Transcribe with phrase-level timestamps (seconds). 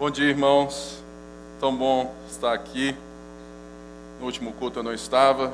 [0.00, 0.96] Bom dia, irmãos.
[1.60, 2.96] Tão bom estar aqui.
[4.18, 5.52] No último culto eu não estava,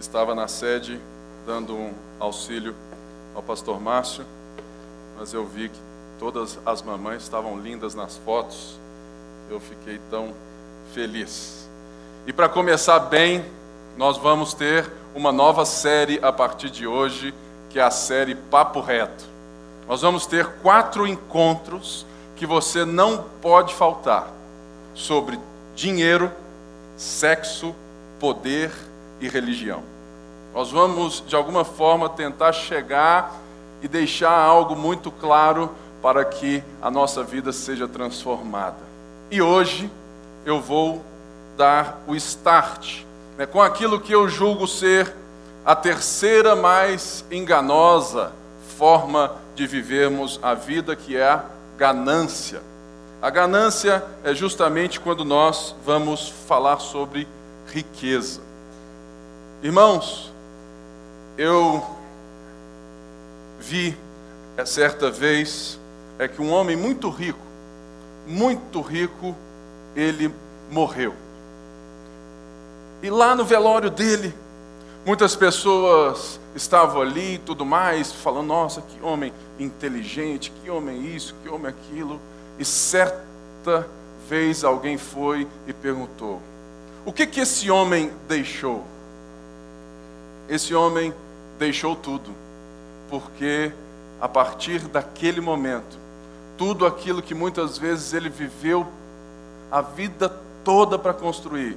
[0.00, 1.00] estava na sede
[1.46, 2.74] dando um auxílio
[3.36, 4.26] ao pastor Márcio,
[5.16, 5.78] mas eu vi que
[6.18, 8.76] todas as mamães estavam lindas nas fotos.
[9.48, 10.34] Eu fiquei tão
[10.92, 11.68] feliz.
[12.26, 13.44] E para começar bem,
[13.96, 17.32] nós vamos ter uma nova série a partir de hoje,
[17.70, 19.24] que é a série Papo Reto.
[19.86, 22.07] Nós vamos ter quatro encontros
[22.38, 24.28] que você não pode faltar
[24.94, 25.38] sobre
[25.74, 26.30] dinheiro,
[26.96, 27.74] sexo,
[28.20, 28.72] poder
[29.20, 29.82] e religião.
[30.54, 33.34] Nós vamos, de alguma forma, tentar chegar
[33.82, 38.78] e deixar algo muito claro para que a nossa vida seja transformada.
[39.30, 39.90] E hoje
[40.46, 41.02] eu vou
[41.56, 43.02] dar o start
[43.36, 45.12] né, com aquilo que eu julgo ser
[45.66, 48.32] a terceira mais enganosa
[48.76, 51.44] forma de vivermos a vida, que é a
[51.78, 52.60] ganância.
[53.22, 57.26] A ganância é justamente quando nós vamos falar sobre
[57.68, 58.40] riqueza.
[59.62, 60.32] Irmãos,
[61.36, 61.84] eu
[63.60, 63.96] vi
[64.56, 65.78] é, certa vez
[66.18, 67.38] é que um homem muito rico,
[68.26, 69.36] muito rico,
[69.94, 70.34] ele
[70.70, 71.14] morreu.
[73.00, 74.34] E lá no velório dele,
[75.06, 81.34] muitas pessoas estavam ali e tudo mais, falando: nossa, que homem inteligente, que homem isso,
[81.42, 82.20] que homem aquilo.
[82.58, 83.88] E certa
[84.28, 86.42] vez alguém foi e perguntou:
[87.06, 88.84] o que que esse homem deixou?
[90.48, 91.14] Esse homem
[91.58, 92.30] deixou tudo,
[93.08, 93.72] porque
[94.20, 95.98] a partir daquele momento,
[96.56, 98.86] tudo aquilo que muitas vezes ele viveu
[99.70, 100.28] a vida
[100.64, 101.76] toda para construir,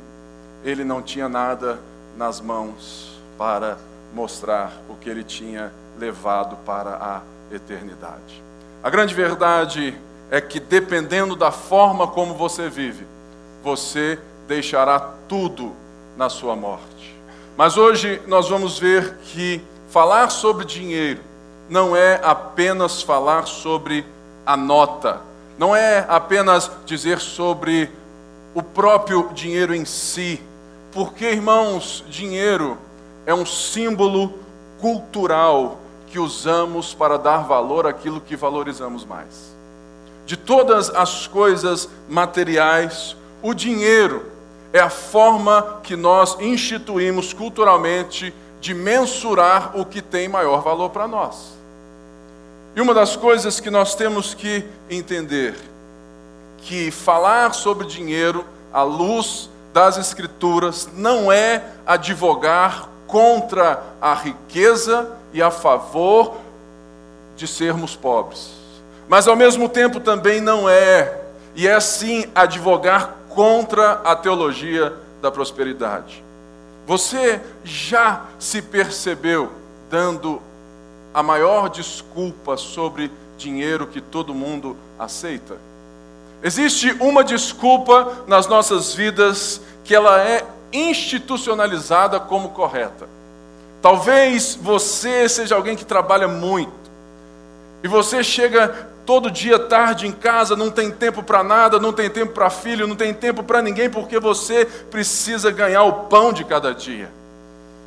[0.63, 1.79] ele não tinha nada
[2.17, 3.77] nas mãos para
[4.13, 7.21] mostrar o que ele tinha levado para a
[7.53, 8.41] eternidade.
[8.83, 9.97] A grande verdade
[10.29, 13.05] é que, dependendo da forma como você vive,
[13.63, 15.73] você deixará tudo
[16.17, 17.15] na sua morte.
[17.57, 21.21] Mas hoje nós vamos ver que falar sobre dinheiro
[21.69, 24.05] não é apenas falar sobre
[24.45, 25.21] a nota,
[25.57, 27.89] não é apenas dizer sobre
[28.53, 30.41] o próprio dinheiro em si,
[30.91, 32.77] porque, irmãos, dinheiro
[33.25, 34.33] é um símbolo
[34.79, 39.55] cultural que usamos para dar valor àquilo que valorizamos mais.
[40.25, 44.25] De todas as coisas materiais, o dinheiro
[44.73, 51.07] é a forma que nós instituímos culturalmente de mensurar o que tem maior valor para
[51.07, 51.53] nós.
[52.75, 55.55] E uma das coisas que nós temos que entender
[56.59, 65.41] que falar sobre dinheiro à luz das Escrituras não é advogar contra a riqueza e
[65.41, 66.37] a favor
[67.35, 68.51] de sermos pobres.
[69.09, 71.19] Mas ao mesmo tempo também não é,
[71.53, 76.23] e é sim advogar contra a teologia da prosperidade.
[76.87, 79.51] Você já se percebeu
[79.89, 80.41] dando
[81.13, 85.57] a maior desculpa sobre dinheiro que todo mundo aceita?
[86.41, 93.07] Existe uma desculpa nas nossas vidas que ela é institucionalizada como correta.
[93.81, 96.71] Talvez você seja alguém que trabalha muito.
[97.83, 102.09] E você chega todo dia tarde em casa, não tem tempo para nada, não tem
[102.09, 106.43] tempo para filho, não tem tempo para ninguém, porque você precisa ganhar o pão de
[106.45, 107.09] cada dia.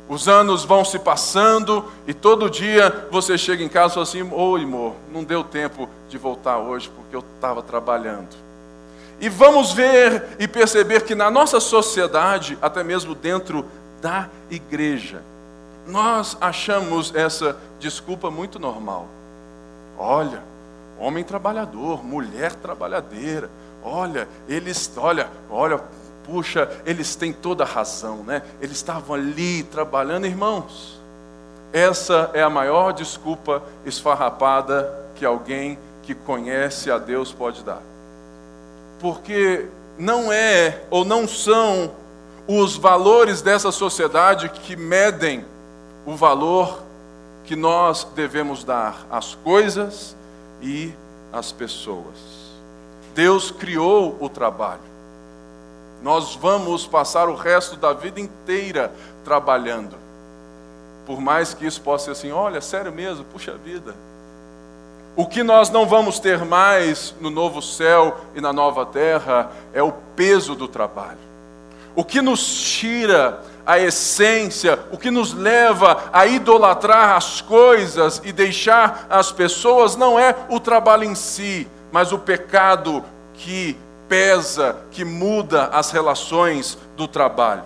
[0.07, 4.29] Os anos vão se passando e todo dia você chega em casa e fala assim:
[4.31, 8.44] Oi, amor, não deu tempo de voltar hoje porque eu estava trabalhando.
[9.19, 13.65] E vamos ver e perceber que na nossa sociedade, até mesmo dentro
[14.01, 15.21] da igreja,
[15.87, 19.07] nós achamos essa desculpa muito normal.
[19.97, 20.43] Olha,
[20.99, 23.49] homem trabalhador, mulher trabalhadeira.
[23.83, 25.79] Olha, eles, olha, olha,
[26.25, 28.41] puxa, eles têm toda a razão, né?
[28.59, 30.99] Eles estavam ali trabalhando, irmãos.
[31.71, 37.81] Essa é a maior desculpa esfarrapada que alguém que conhece a Deus pode dar
[38.99, 41.91] porque não é ou não são
[42.47, 45.45] os valores dessa sociedade que medem
[46.05, 46.83] o valor
[47.45, 50.15] que nós devemos dar às coisas
[50.61, 50.93] e
[51.31, 52.35] às pessoas.
[53.13, 54.81] Deus criou o trabalho.
[56.03, 58.91] Nós vamos passar o resto da vida inteira
[59.23, 59.95] trabalhando.
[61.05, 63.95] Por mais que isso possa ser assim, olha, sério mesmo, puxa vida.
[65.15, 69.81] O que nós não vamos ter mais no novo céu e na nova terra é
[69.81, 71.17] o peso do trabalho.
[71.95, 78.33] O que nos tira a essência, o que nos leva a idolatrar as coisas e
[78.33, 83.01] deixar as pessoas, não é o trabalho em si, mas o pecado
[83.35, 83.77] que
[84.09, 87.63] pesa, que muda as relações do trabalho.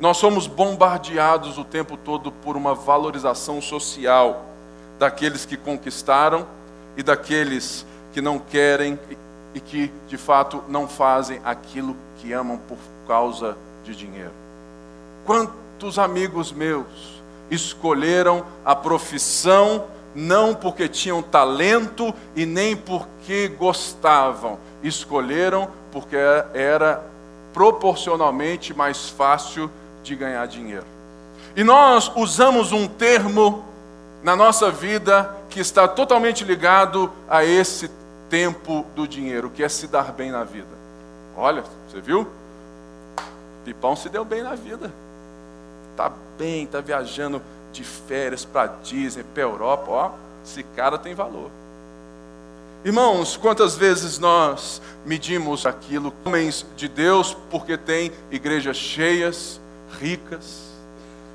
[0.00, 4.49] Nós somos bombardeados o tempo todo por uma valorização social
[5.00, 6.46] daqueles que conquistaram
[6.94, 8.98] e daqueles que não querem
[9.54, 12.76] e que de fato não fazem aquilo que amam por
[13.08, 14.30] causa de dinheiro.
[15.24, 16.84] Quantos amigos meus
[17.50, 26.16] escolheram a profissão não porque tinham talento e nem porque gostavam, escolheram porque
[26.52, 27.02] era
[27.54, 29.70] proporcionalmente mais fácil
[30.02, 30.86] de ganhar dinheiro.
[31.56, 33.69] E nós usamos um termo
[34.22, 37.90] na nossa vida que está totalmente ligado a esse
[38.28, 40.68] tempo do dinheiro, que é se dar bem na vida.
[41.36, 42.28] Olha, você viu?
[43.64, 44.92] Pipão se deu bem na vida.
[45.96, 50.10] Tá bem, tá viajando de férias para Disney, para Europa, ó,
[50.44, 51.50] esse cara tem valor.
[52.84, 59.60] Irmãos, quantas vezes nós medimos aquilo, homens de Deus, porque tem igrejas cheias,
[60.00, 60.69] ricas,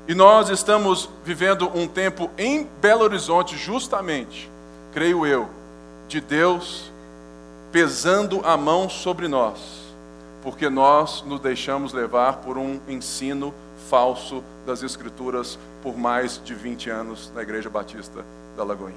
[0.08, 4.48] e nós estamos vivendo um tempo em Belo Horizonte, justamente,
[4.92, 5.48] creio eu,
[6.06, 6.92] de Deus
[7.72, 9.58] pesando a mão sobre nós,
[10.42, 13.52] porque nós nos deixamos levar por um ensino
[13.90, 18.24] falso das Escrituras por mais de 20 anos na Igreja Batista
[18.56, 18.96] da Lagoinha.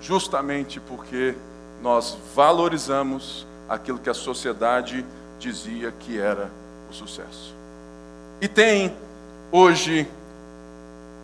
[0.00, 1.34] Justamente porque
[1.82, 5.04] nós valorizamos aquilo que a sociedade
[5.38, 6.50] dizia que era
[6.90, 7.54] o sucesso.
[8.40, 8.96] E tem
[9.50, 10.06] hoje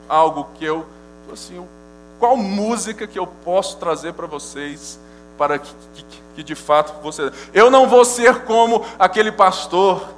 [0.08, 0.86] algo que eu,
[1.32, 1.66] assim,
[2.18, 4.98] qual música que eu posso trazer para vocês
[5.36, 6.04] para que, que,
[6.36, 7.30] que de fato você.
[7.52, 10.08] Eu não vou ser como aquele pastor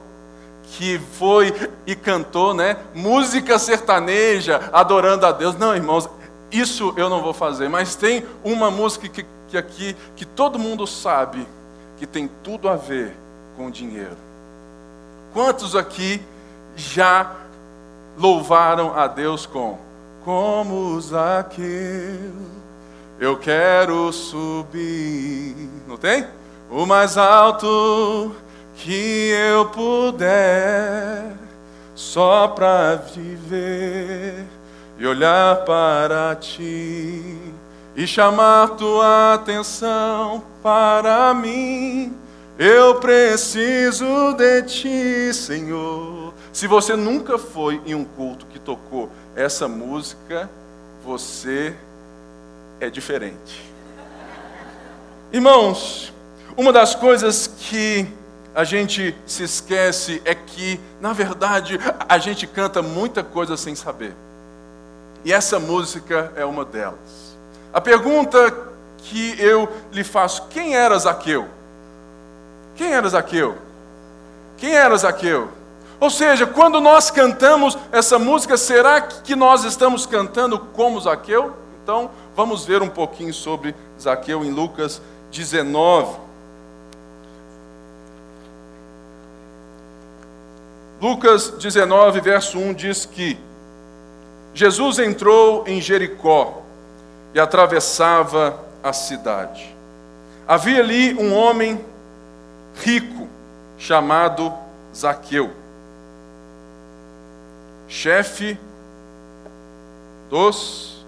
[0.73, 1.55] que foi
[1.87, 2.77] e cantou, né?
[2.95, 5.57] Música sertaneja, adorando a Deus.
[5.57, 6.09] Não, irmãos,
[6.51, 7.69] isso eu não vou fazer.
[7.69, 11.47] Mas tem uma música que, que aqui que todo mundo sabe
[11.99, 13.17] que tem tudo a ver
[13.57, 14.17] com dinheiro.
[15.33, 16.21] Quantos aqui
[16.77, 17.35] já
[18.17, 19.79] louvaram a Deus com
[20.25, 22.33] como Zaqueu?
[23.19, 25.55] Eu quero subir.
[25.87, 26.27] Não tem?
[26.71, 28.35] O mais alto
[28.75, 31.33] que eu puder,
[31.95, 34.45] só para viver
[34.99, 37.39] e olhar para ti
[37.95, 42.13] e chamar tua atenção para mim.
[42.59, 46.16] Eu preciso de ti, Senhor.
[46.57, 50.49] Se você nunca foi em um culto que tocou essa música,
[51.05, 51.77] você
[52.81, 53.71] é diferente.
[55.31, 56.15] Irmãos,
[56.57, 58.09] uma das coisas que
[58.55, 64.15] a gente se esquece é que, na verdade, a gente canta muita coisa sem saber.
[65.27, 67.37] E essa música é uma delas.
[67.71, 68.51] A pergunta
[68.97, 71.49] que eu lhe faço: quem era Zaqueu?
[72.77, 73.59] Quem era Zaqueu?
[74.57, 75.51] Quem era Zaqueu?
[75.99, 81.55] Ou seja, quando nós cantamos essa música, será que nós estamos cantando como Zaqueu?
[81.83, 85.01] Então, vamos ver um pouquinho sobre Zaqueu em Lucas
[85.31, 86.27] 19.
[91.01, 93.39] Lucas 19, verso 1 diz que
[94.55, 96.63] Jesus entrou em Jericó
[97.35, 99.77] e atravessava a cidade.
[100.49, 101.85] Havia ali um homem
[102.83, 103.29] rico
[103.77, 104.53] chamado
[104.95, 105.51] Zaqueu,
[107.89, 108.59] chefe
[110.29, 111.05] dos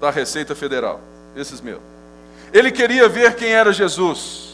[0.00, 1.00] da Receita Federal,
[1.36, 1.82] esses mesmos.
[2.52, 4.44] Ele queria ver quem era Jesus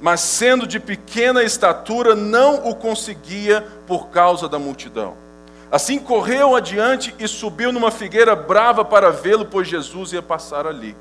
[0.00, 5.14] mas sendo de pequena estatura, não o conseguia por causa da multidão.
[5.70, 10.96] Assim correu adiante e subiu numa figueira brava para vê-lo, pois Jesus ia passar ali.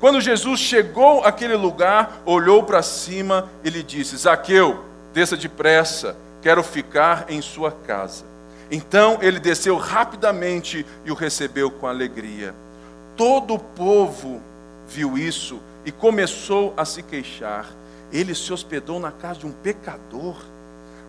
[0.00, 6.62] Quando Jesus chegou àquele lugar, olhou para cima e lhe disse: Zaqueu, desça depressa, quero
[6.62, 8.24] ficar em sua casa.
[8.70, 12.54] Então ele desceu rapidamente e o recebeu com alegria.
[13.16, 14.40] Todo o povo
[14.88, 17.66] viu isso e começou a se queixar
[18.12, 20.36] ele se hospedou na casa de um pecador.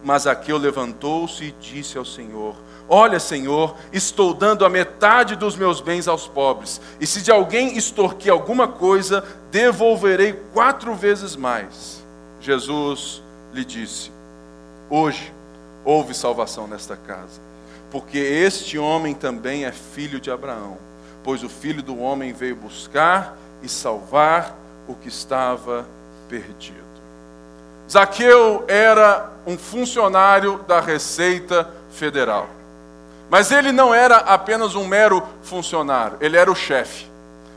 [0.03, 2.55] Mas Aqueu levantou-se e disse ao Senhor:
[2.89, 7.77] Olha, Senhor, estou dando a metade dos meus bens aos pobres, e se de alguém
[7.77, 12.03] extorquir alguma coisa, devolverei quatro vezes mais.
[12.39, 13.21] Jesus
[13.53, 14.11] lhe disse:
[14.89, 15.31] Hoje
[15.85, 17.39] houve salvação nesta casa,
[17.91, 20.77] porque este homem também é filho de Abraão,
[21.23, 24.55] pois o filho do homem veio buscar e salvar
[24.87, 25.85] o que estava
[26.29, 26.79] perdido.
[27.89, 32.47] Zaqueu era um funcionário da Receita Federal.
[33.29, 37.05] Mas ele não era apenas um mero funcionário, ele era o chefe.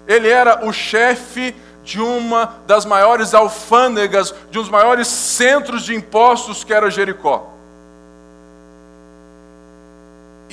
[0.07, 5.95] Ele era o chefe de uma das maiores alfândegas, de um dos maiores centros de
[5.95, 7.54] impostos que era Jericó.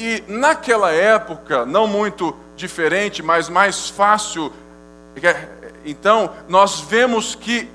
[0.03, 4.51] E naquela época, não muito diferente, mas mais fácil,
[5.85, 7.69] então nós vemos que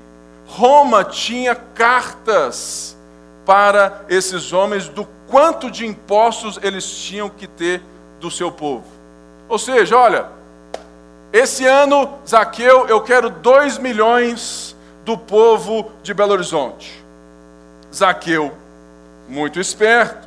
[0.45, 2.97] Roma tinha cartas
[3.45, 7.81] para esses homens do quanto de impostos eles tinham que ter
[8.19, 8.83] do seu povo.
[9.47, 10.25] Ou seja, olha,
[11.31, 17.01] esse ano, Zaqueu, eu quero 2 milhões do povo de Belo Horizonte.
[17.95, 18.51] Zaqueu,
[19.29, 20.26] muito esperto,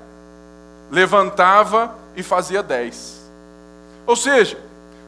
[0.90, 3.30] levantava e fazia 10.
[4.06, 4.58] Ou seja,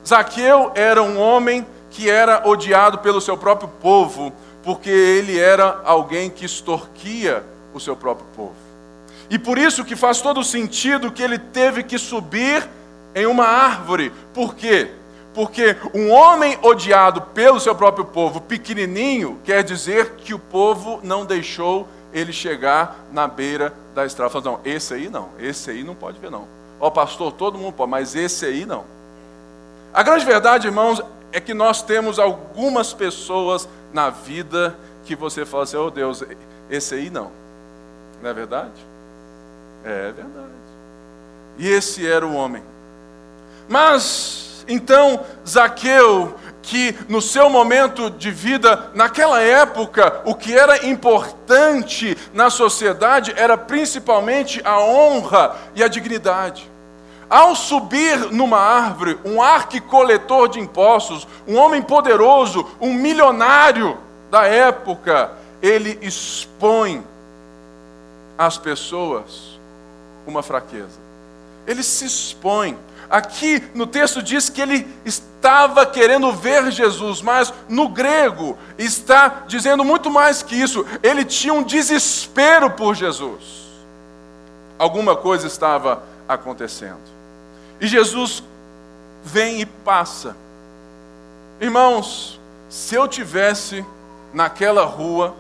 [0.07, 6.31] Zaqueu era um homem que era odiado pelo seu próprio povo, porque ele era alguém
[6.31, 8.55] que extorquia o seu próprio povo.
[9.29, 12.69] E por isso que faz todo sentido que ele teve que subir
[13.15, 14.13] em uma árvore.
[14.35, 14.91] Por quê?
[15.35, 21.25] Porque um homem odiado pelo seu próprio povo, pequenininho, quer dizer que o povo não
[21.25, 24.31] deixou ele chegar na beira da estrada.
[24.31, 26.47] Falou, não, esse aí não, esse aí não pode ver não.
[26.79, 28.85] Ó pastor, todo mundo pode, mas esse aí não.
[29.93, 31.03] A grande verdade, irmãos,
[31.33, 36.23] é que nós temos algumas pessoas na vida que você fala assim, oh Deus,
[36.71, 37.31] esse aí não.
[38.23, 38.73] Não é verdade?
[39.85, 40.53] É verdade.
[41.59, 42.63] E esse era o homem.
[43.69, 52.17] Mas, então, Zaqueu, que no seu momento de vida, naquela época, o que era importante
[52.33, 56.71] na sociedade era principalmente a honra e a dignidade.
[57.29, 63.99] Ao subir numa árvore, um arque-coletor de impostos, um homem poderoso, um milionário
[64.31, 67.03] da época, ele expõe
[68.37, 69.59] às pessoas
[70.27, 71.01] uma fraqueza.
[71.67, 72.77] Ele se expõe.
[73.13, 79.85] Aqui no texto diz que ele estava querendo ver Jesus, mas no grego está dizendo
[79.85, 80.87] muito mais que isso.
[81.03, 83.67] Ele tinha um desespero por Jesus.
[84.79, 87.03] Alguma coisa estava acontecendo.
[87.79, 88.43] E Jesus
[89.23, 90.35] vem e passa.
[91.61, 92.41] Irmãos,
[92.71, 93.85] se eu tivesse
[94.33, 95.35] naquela rua,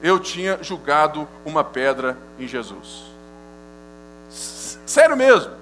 [0.00, 3.02] eu tinha julgado uma pedra em Jesus.
[4.86, 5.58] Sério mesmo.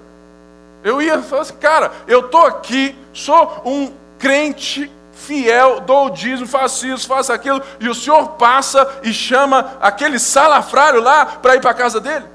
[0.87, 6.47] Eu ia falar assim, cara, eu estou aqui, sou um crente fiel, dou o dízimo,
[6.47, 11.59] faço isso, faço aquilo, e o senhor passa e chama aquele salafrário lá para ir
[11.59, 12.25] para a casa dele.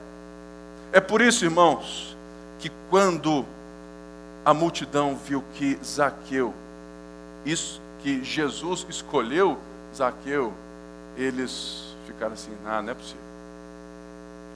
[0.92, 2.14] É por isso, irmãos,
[2.58, 3.46] que quando
[4.44, 6.52] a multidão viu que Zaqueu,
[7.46, 9.56] isso que Jesus escolheu
[9.96, 10.52] Zaqueu,
[11.16, 13.22] eles ficaram assim: ah, não é possível.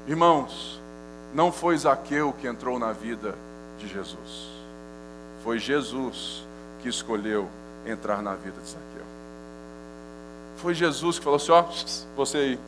[0.06, 0.82] Irmãos,
[1.32, 3.34] não foi Zaqueu que entrou na vida
[3.78, 4.48] de Jesus,
[5.42, 6.44] foi Jesus
[6.82, 7.48] que escolheu
[7.86, 9.06] entrar na vida de Zaqueu.
[10.56, 11.64] Foi Jesus que falou assim: ó,
[12.16, 12.58] você aí,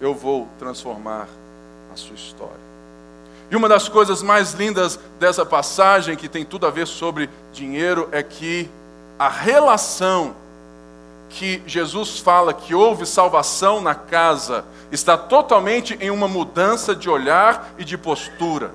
[0.00, 1.28] eu vou transformar
[1.92, 2.72] a sua história.
[3.50, 8.08] E uma das coisas mais lindas dessa passagem, que tem tudo a ver sobre dinheiro,
[8.10, 8.68] é que
[9.18, 10.34] a relação
[11.28, 17.74] que Jesus fala que houve salvação na casa está totalmente em uma mudança de olhar
[17.78, 18.70] e de postura.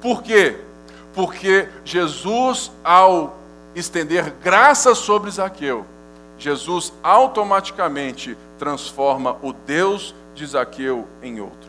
[0.00, 0.60] Por quê?
[1.16, 3.36] Porque Jesus, ao
[3.74, 5.84] estender graça sobre Zaqueu,
[6.38, 11.68] Jesus automaticamente transforma o Deus de Zaqueu em outro.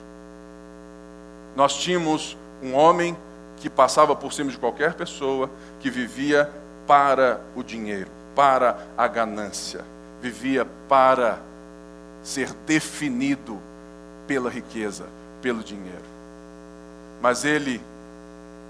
[1.55, 3.17] Nós tínhamos um homem
[3.55, 5.49] que passava por cima de qualquer pessoa,
[5.79, 6.47] que vivia
[6.85, 9.83] para o dinheiro, para a ganância
[10.21, 11.39] vivia para
[12.23, 13.59] ser definido
[14.25, 15.05] pela riqueza,
[15.41, 16.03] pelo dinheiro.
[17.21, 17.81] Mas ele,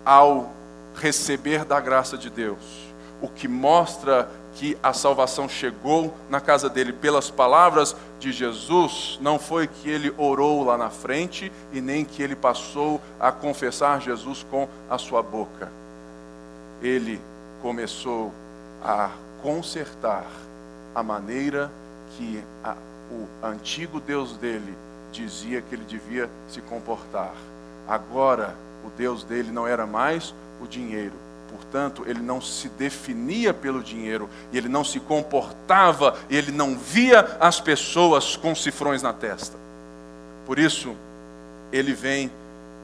[0.05, 0.51] ao
[0.97, 2.87] receber da graça de Deus,
[3.21, 9.37] o que mostra que a salvação chegou na casa dele pelas palavras de Jesus, não
[9.37, 14.43] foi que ele orou lá na frente e nem que ele passou a confessar Jesus
[14.49, 15.71] com a sua boca.
[16.81, 17.21] Ele
[17.61, 18.33] começou
[18.83, 19.11] a
[19.43, 20.25] consertar
[20.95, 21.71] a maneira
[22.17, 22.75] que a,
[23.11, 24.75] o antigo Deus dele
[25.11, 27.33] dizia que ele devia se comportar.
[27.87, 31.13] Agora, o Deus dele não era mais o dinheiro.
[31.49, 36.77] Portanto, ele não se definia pelo dinheiro, e ele não se comportava, e ele não
[36.77, 39.57] via as pessoas com cifrões na testa.
[40.45, 40.95] Por isso,
[41.71, 42.29] ele vem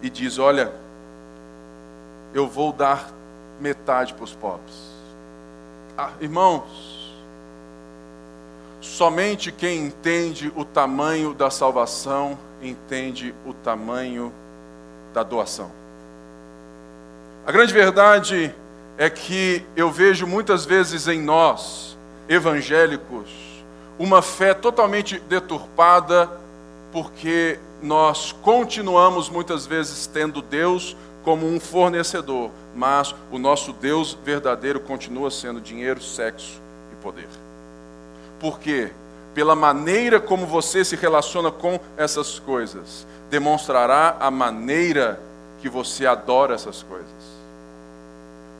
[0.02, 0.72] e diz: Olha,
[2.34, 3.10] eu vou dar
[3.60, 4.74] metade para os pobres.
[5.98, 6.94] Ah, irmãos,
[8.84, 14.32] Somente quem entende o tamanho da salvação entende o tamanho
[15.14, 15.72] da doação.
[17.46, 18.56] A grande verdade
[18.98, 21.98] é que eu vejo muitas vezes em nós
[22.30, 23.30] evangélicos,
[24.00, 26.30] uma fé totalmente deturpada,
[26.94, 34.80] porque nós continuamos muitas vezes tendo Deus como um fornecedor, mas o nosso Deus verdadeiro
[34.80, 36.62] continua sendo dinheiro, sexo
[36.94, 37.28] e poder.
[38.40, 38.90] Por quê?
[39.34, 45.20] Pela maneira como você se relaciona com essas coisas, demonstrará a maneira
[45.62, 47.23] que você adora essas coisas.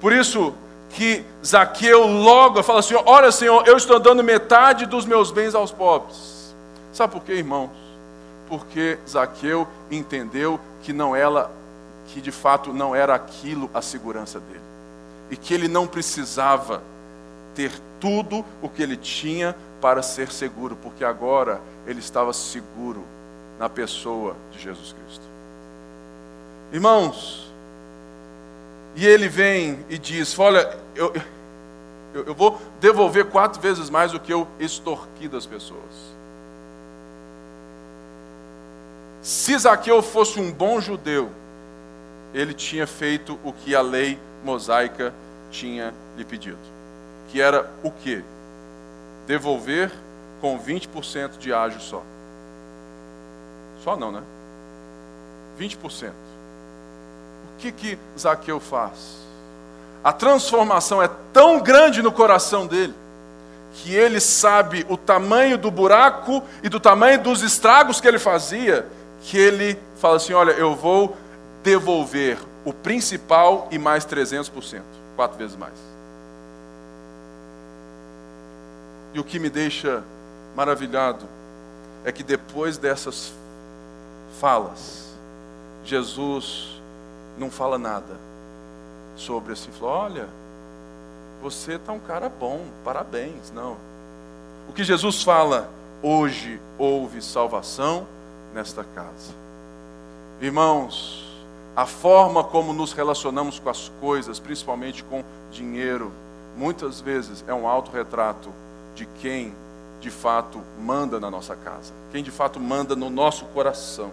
[0.04, 0.54] Por isso
[0.90, 5.72] que Zaqueu logo fala assim: Olha, Senhor, eu estou dando metade dos meus bens aos
[5.72, 6.54] pobres.
[6.92, 7.72] Sabe por quê, irmãos?
[8.50, 11.50] Porque Zaqueu entendeu que não era,
[12.08, 14.60] que de fato não era aquilo a segurança dele.
[15.32, 16.84] E que ele não precisava
[17.56, 23.06] ter tudo o que ele tinha para ser seguro, porque agora ele estava seguro
[23.58, 25.24] na pessoa de Jesus Cristo.
[26.74, 27.53] Irmãos,
[28.96, 31.14] e ele vem e diz: Olha, eu,
[32.14, 36.14] eu, eu vou devolver quatro vezes mais do que eu extorqui das pessoas.
[39.22, 41.30] Se Zaqueu fosse um bom judeu,
[42.34, 45.14] ele tinha feito o que a lei mosaica
[45.50, 46.58] tinha lhe pedido.
[47.30, 48.22] Que era o quê?
[49.26, 49.92] Devolver
[50.42, 52.04] com 20% de ágio só.
[53.84, 54.22] Só não, né?
[55.58, 56.12] 20%.
[57.54, 59.24] O que que Zaqueu faz?
[60.04, 62.94] A transformação é tão grande no coração dele
[63.74, 68.86] que ele sabe o tamanho do buraco e do tamanho dos estragos que ele fazia,
[69.22, 71.18] que ele fala assim: "Olha, eu vou
[71.64, 74.82] devolver o principal e mais 300%,
[75.16, 75.74] quatro vezes mais".
[79.14, 80.04] E o que me deixa
[80.56, 81.26] maravilhado
[82.04, 83.34] é que depois dessas
[84.40, 85.14] falas,
[85.86, 86.82] Jesus
[87.38, 88.18] não fala nada
[89.16, 90.28] sobre assim, falou, olha,
[91.42, 93.52] você está um cara bom, parabéns.
[93.52, 93.78] Não.
[94.68, 95.70] O que Jesus fala,
[96.02, 98.08] hoje houve salvação
[98.54, 99.34] nesta casa.
[100.40, 101.24] Irmãos,
[101.76, 106.12] a forma como nos relacionamos com as coisas, principalmente com dinheiro,
[106.56, 108.50] muitas vezes é um autorretrato
[108.96, 109.54] de quem
[110.00, 114.12] de fato manda na nossa casa, quem de fato manda no nosso coração.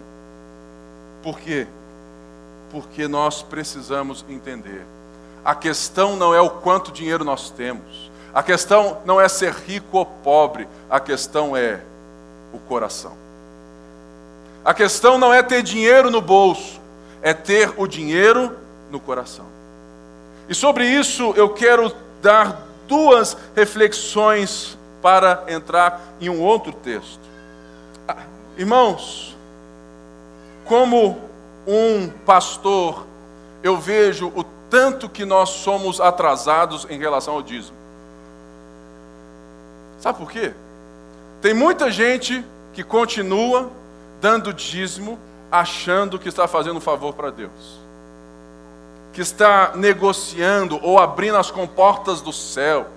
[1.21, 1.67] Por quê?
[2.71, 4.85] Porque nós precisamos entender.
[5.43, 8.09] A questão não é o quanto dinheiro nós temos.
[8.33, 10.67] A questão não é ser rico ou pobre.
[10.89, 11.81] A questão é
[12.53, 13.13] o coração.
[14.63, 16.79] A questão não é ter dinheiro no bolso.
[17.21, 18.55] É ter o dinheiro
[18.89, 19.45] no coração.
[20.47, 27.21] E sobre isso eu quero dar duas reflexões para entrar em um outro texto.
[28.07, 28.17] Ah,
[28.57, 29.35] irmãos,
[30.65, 31.30] como
[31.67, 33.05] um pastor,
[33.63, 37.77] eu vejo o tanto que nós somos atrasados em relação ao dízimo.
[39.99, 40.53] Sabe por quê?
[41.41, 42.43] Tem muita gente
[42.73, 43.69] que continua
[44.21, 45.19] dando dízimo
[45.51, 47.79] achando que está fazendo um favor para Deus.
[49.13, 52.87] Que está negociando ou abrindo as comportas do céu.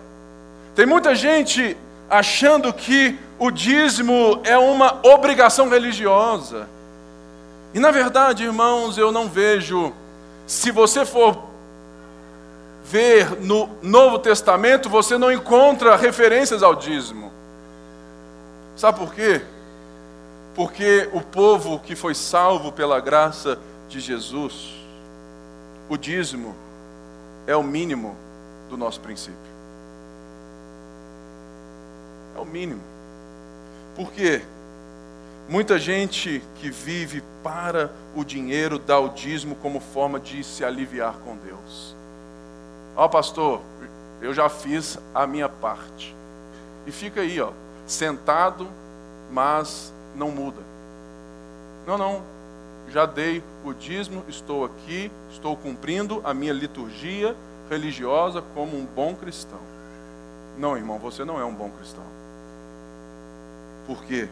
[0.74, 1.76] Tem muita gente
[2.08, 6.68] achando que o dízimo é uma obrigação religiosa.
[7.74, 9.92] E na verdade, irmãos, eu não vejo,
[10.46, 11.42] se você for
[12.84, 17.32] ver no Novo Testamento, você não encontra referências ao dízimo.
[18.76, 19.42] Sabe por quê?
[20.54, 23.58] Porque o povo que foi salvo pela graça
[23.88, 24.72] de Jesus,
[25.88, 26.54] o dízimo
[27.44, 28.14] é o mínimo
[28.70, 29.34] do nosso princípio.
[32.36, 32.82] É o mínimo.
[33.96, 34.42] Por quê?
[35.46, 41.16] Muita gente que vive para o dinheiro dá o dízimo como forma de se aliviar
[41.18, 41.94] com Deus.
[42.96, 43.60] Ó, oh, pastor,
[44.22, 46.16] eu já fiz a minha parte.
[46.86, 47.50] E fica aí, ó,
[47.86, 48.66] sentado,
[49.30, 50.62] mas não muda.
[51.86, 52.22] Não, não.
[52.90, 57.36] Já dei o dízimo, estou aqui, estou cumprindo a minha liturgia
[57.68, 59.60] religiosa como um bom cristão.
[60.56, 62.04] Não, irmão, você não é um bom cristão.
[63.86, 64.28] Por quê?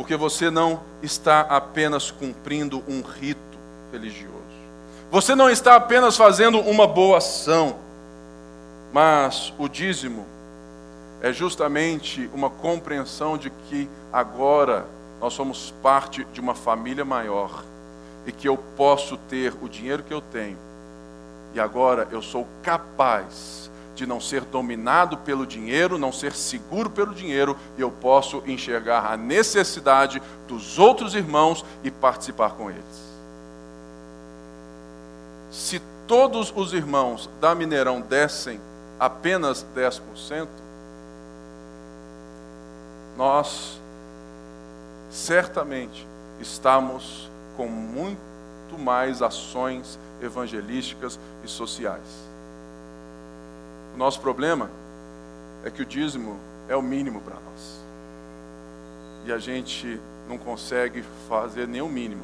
[0.00, 3.38] Porque você não está apenas cumprindo um rito
[3.92, 4.32] religioso.
[5.10, 7.76] Você não está apenas fazendo uma boa ação,
[8.94, 10.24] mas o dízimo
[11.20, 14.86] é justamente uma compreensão de que agora
[15.20, 17.62] nós somos parte de uma família maior
[18.26, 20.56] e que eu posso ter o dinheiro que eu tenho
[21.52, 23.69] e agora eu sou capaz
[24.00, 29.12] de não ser dominado pelo dinheiro, não ser seguro pelo dinheiro, e eu posso enxergar
[29.12, 33.10] a necessidade dos outros irmãos e participar com eles.
[35.52, 38.58] Se todos os irmãos da Mineirão dessem
[38.98, 40.48] apenas 10%,
[43.18, 43.78] nós
[45.10, 46.06] certamente
[46.40, 52.29] estamos com muito mais ações evangelísticas e sociais.
[53.94, 54.70] O nosso problema
[55.64, 57.80] é que o dízimo é o mínimo para nós.
[59.26, 62.22] E a gente não consegue fazer nem o mínimo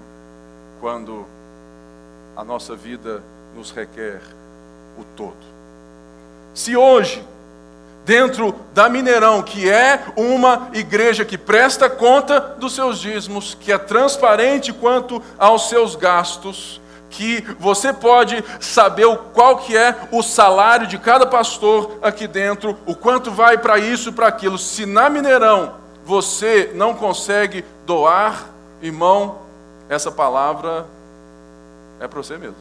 [0.81, 1.26] quando
[2.37, 3.22] a nossa vida
[3.55, 4.20] nos requer
[4.98, 5.37] o todo.
[6.55, 7.22] Se hoje,
[8.05, 13.79] dentro da Mineirão, que é uma igreja que presta conta dos seus dízimos, que é
[13.79, 16.81] transparente quanto aos seus gastos,
[17.16, 22.94] que você pode saber qual que é o salário de cada pastor aqui dentro, o
[22.94, 24.59] quanto vai para isso, para aquilo.
[24.59, 28.50] Se na Mineirão você não consegue doar,
[28.83, 29.38] irmão,
[29.88, 30.87] essa palavra
[31.98, 32.57] é para você mesmo.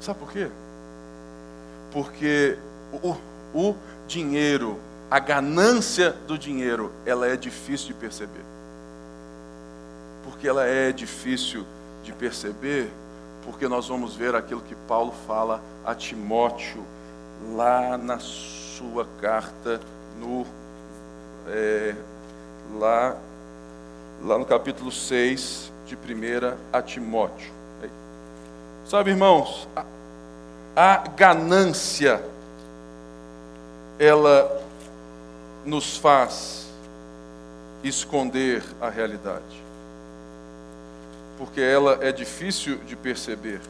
[0.00, 0.48] Sabe por quê?
[1.90, 2.58] Porque
[3.02, 3.16] o,
[3.54, 3.74] o
[4.06, 4.78] dinheiro,
[5.10, 8.44] a ganância do dinheiro, ela é difícil de perceber.
[10.22, 11.64] Porque ela é difícil
[12.02, 12.90] de perceber,
[13.44, 16.84] porque nós vamos ver aquilo que Paulo fala a Timóteo,
[17.54, 19.80] lá na sua carta,
[20.20, 20.46] no,
[21.48, 21.94] é,
[22.78, 23.16] lá,
[24.22, 27.58] lá no capítulo 6 de 1 a Timóteo.
[28.84, 29.84] Sabe, irmãos, a,
[30.74, 32.22] a ganância,
[33.98, 34.62] ela
[35.64, 36.68] nos faz
[37.84, 39.67] esconder a realidade.
[41.38, 43.60] Porque ela é difícil de perceber.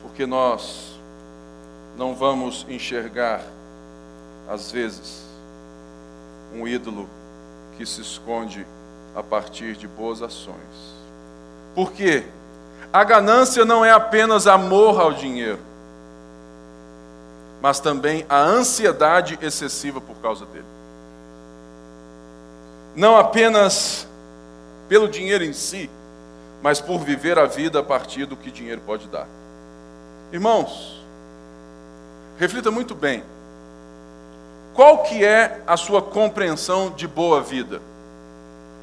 [0.00, 0.98] Porque nós
[1.96, 3.42] não vamos enxergar,
[4.48, 5.24] às vezes,
[6.54, 7.08] um ídolo
[7.76, 8.64] que se esconde
[9.14, 10.94] a partir de boas ações.
[11.74, 12.24] Por quê?
[12.92, 15.58] A ganância não é apenas amor ao dinheiro,
[17.60, 20.64] mas também a ansiedade excessiva por causa dele.
[22.94, 24.06] Não apenas
[24.88, 25.90] pelo dinheiro em si,
[26.62, 29.26] mas por viver a vida a partir do que dinheiro pode dar.
[30.32, 31.02] Irmãos,
[32.38, 33.22] reflita muito bem.
[34.74, 37.80] Qual que é a sua compreensão de boa vida?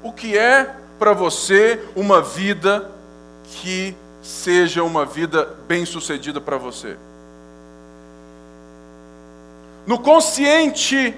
[0.04, 2.90] O que é para você uma vida
[3.46, 6.98] que seja uma vida bem-sucedida para você.
[9.86, 11.16] No consciente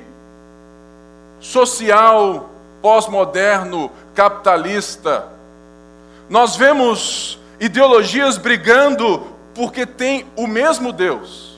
[1.40, 2.50] social
[2.82, 5.28] pós-moderno capitalista,
[6.30, 11.58] nós vemos ideologias brigando porque tem o mesmo Deus.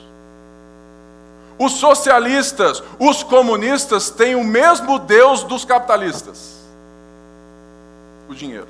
[1.57, 6.59] Os socialistas, os comunistas têm o mesmo Deus dos capitalistas:
[8.29, 8.67] o dinheiro.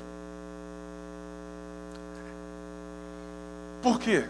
[3.82, 4.24] Por quê?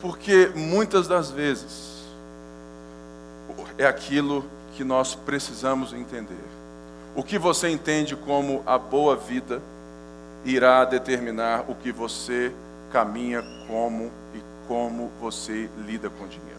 [0.00, 2.04] Porque muitas das vezes
[3.76, 6.34] é aquilo que nós precisamos entender.
[7.14, 9.62] O que você entende como a boa vida
[10.44, 12.52] irá determinar o que você
[12.92, 16.54] caminha como e como você lida com dinheiro.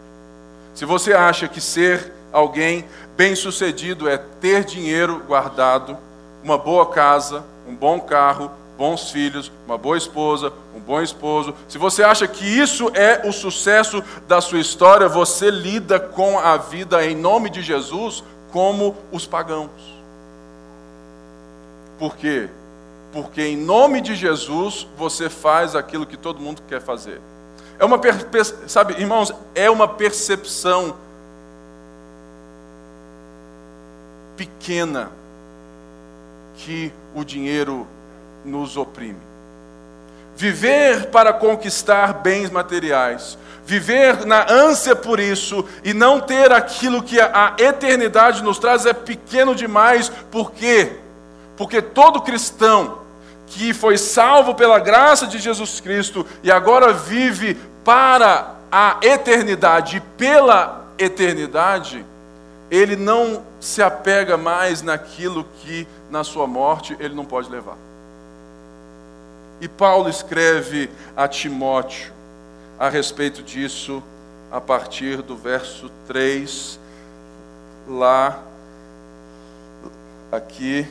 [0.74, 2.84] Se você acha que ser alguém
[3.16, 5.96] bem-sucedido é ter dinheiro guardado,
[6.44, 11.54] uma boa casa, um bom carro, bons filhos, uma boa esposa, um bom esposo.
[11.68, 16.56] Se você acha que isso é o sucesso da sua história, você lida com a
[16.56, 18.22] vida em nome de Jesus
[18.52, 19.70] como os pagãos.
[21.98, 22.48] Por quê?
[23.16, 27.18] Porque em nome de Jesus você faz aquilo que todo mundo quer fazer.
[27.78, 27.98] É uma
[28.66, 30.94] sabe, irmãos, é uma percepção
[34.36, 35.10] pequena
[36.56, 37.86] que o dinheiro
[38.44, 39.16] nos oprime.
[40.36, 47.18] Viver para conquistar bens materiais, viver na ânsia por isso e não ter aquilo que
[47.18, 50.98] a eternidade nos traz é pequeno demais, por quê?
[51.56, 53.05] Porque todo cristão
[53.46, 60.00] que foi salvo pela graça de Jesus Cristo e agora vive para a eternidade e
[60.00, 62.04] pela eternidade,
[62.70, 67.76] ele não se apega mais naquilo que na sua morte ele não pode levar.
[69.60, 72.12] E Paulo escreve a Timóteo
[72.78, 74.02] a respeito disso
[74.50, 76.78] a partir do verso 3,
[77.88, 78.42] lá,
[80.30, 80.86] aqui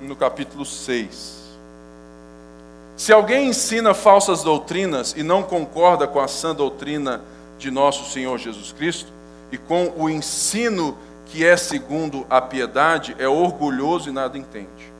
[0.00, 1.39] no capítulo 6.
[3.00, 7.22] Se alguém ensina falsas doutrinas e não concorda com a sã doutrina
[7.58, 9.10] de nosso Senhor Jesus Cristo,
[9.50, 14.92] e com o ensino que é segundo a piedade, é orgulhoso e nada entende.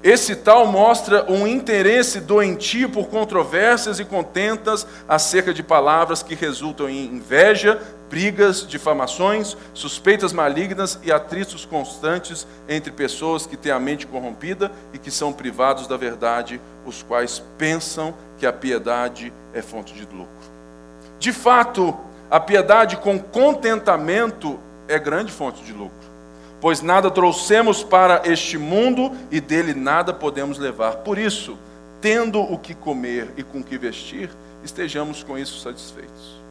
[0.00, 6.88] Esse tal mostra um interesse doentio por controvérsias e contentas acerca de palavras que resultam
[6.88, 14.06] em inveja, brigas, difamações, suspeitas malignas e atritos constantes entre pessoas que têm a mente
[14.06, 19.94] corrompida e que são privados da verdade, os quais pensam que a piedade é fonte
[19.94, 20.28] de lucro.
[21.18, 21.96] De fato,
[22.30, 26.08] a piedade com contentamento é grande fonte de lucro,
[26.60, 30.96] pois nada trouxemos para este mundo e dele nada podemos levar.
[30.96, 31.58] Por isso,
[32.00, 34.28] tendo o que comer e com o que vestir,
[34.62, 36.43] estejamos com isso satisfeitos.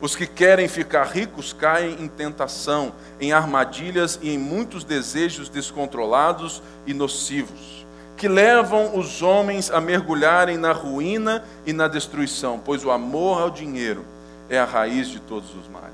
[0.00, 6.62] Os que querem ficar ricos caem em tentação, em armadilhas e em muitos desejos descontrolados
[6.86, 7.84] e nocivos,
[8.16, 13.50] que levam os homens a mergulharem na ruína e na destruição, pois o amor ao
[13.50, 14.04] dinheiro
[14.48, 15.90] é a raiz de todos os males.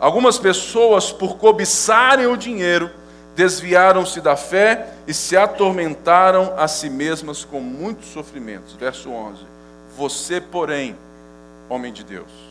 [0.00, 2.90] Algumas pessoas, por cobiçarem o dinheiro,
[3.36, 8.74] desviaram-se da fé e se atormentaram a si mesmas com muitos sofrimentos.
[8.74, 9.42] Verso 11:
[9.96, 10.96] Você, porém,
[11.68, 12.47] homem de Deus,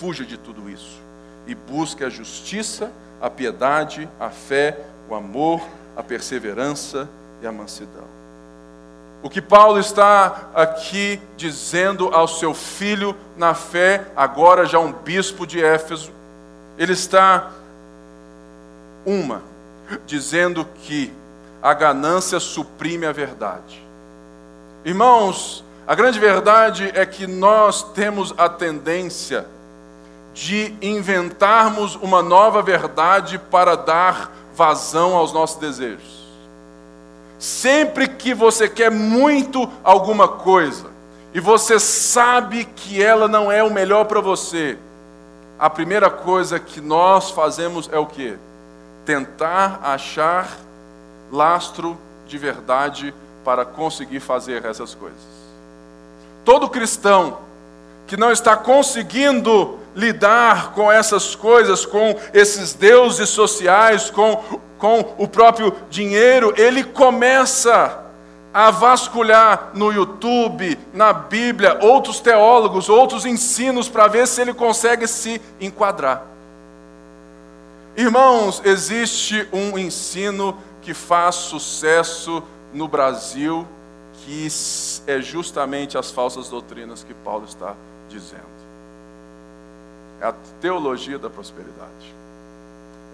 [0.00, 0.98] fuja de tudo isso
[1.46, 4.78] e busque a justiça, a piedade, a fé,
[5.10, 5.60] o amor,
[5.94, 7.06] a perseverança
[7.42, 8.08] e a mansidão.
[9.22, 15.46] O que Paulo está aqui dizendo ao seu filho na fé, agora já um bispo
[15.46, 16.10] de Éfeso,
[16.78, 17.50] ele está,
[19.04, 19.42] uma,
[20.06, 21.12] dizendo que
[21.62, 23.84] a ganância suprime a verdade.
[24.82, 29.44] Irmãos, a grande verdade é que nós temos a tendência
[30.34, 36.20] de inventarmos uma nova verdade para dar vazão aos nossos desejos.
[37.38, 40.90] Sempre que você quer muito alguma coisa
[41.32, 44.76] e você sabe que ela não é o melhor para você,
[45.58, 48.36] a primeira coisa que nós fazemos é o que?
[49.04, 50.56] Tentar achar
[51.30, 53.14] lastro de verdade
[53.44, 55.18] para conseguir fazer essas coisas.
[56.44, 57.38] Todo cristão
[58.06, 64.36] que não está conseguindo lidar com essas coisas, com esses deuses sociais, com,
[64.78, 68.00] com o próprio dinheiro, ele começa
[68.52, 75.06] a vasculhar no YouTube, na Bíblia, outros teólogos, outros ensinos para ver se ele consegue
[75.06, 76.24] se enquadrar.
[77.96, 83.66] Irmãos, existe um ensino que faz sucesso no Brasil,
[84.24, 84.48] que
[85.06, 87.74] é justamente as falsas doutrinas que Paulo está
[88.08, 88.49] dizendo.
[90.20, 92.14] É a teologia da prosperidade.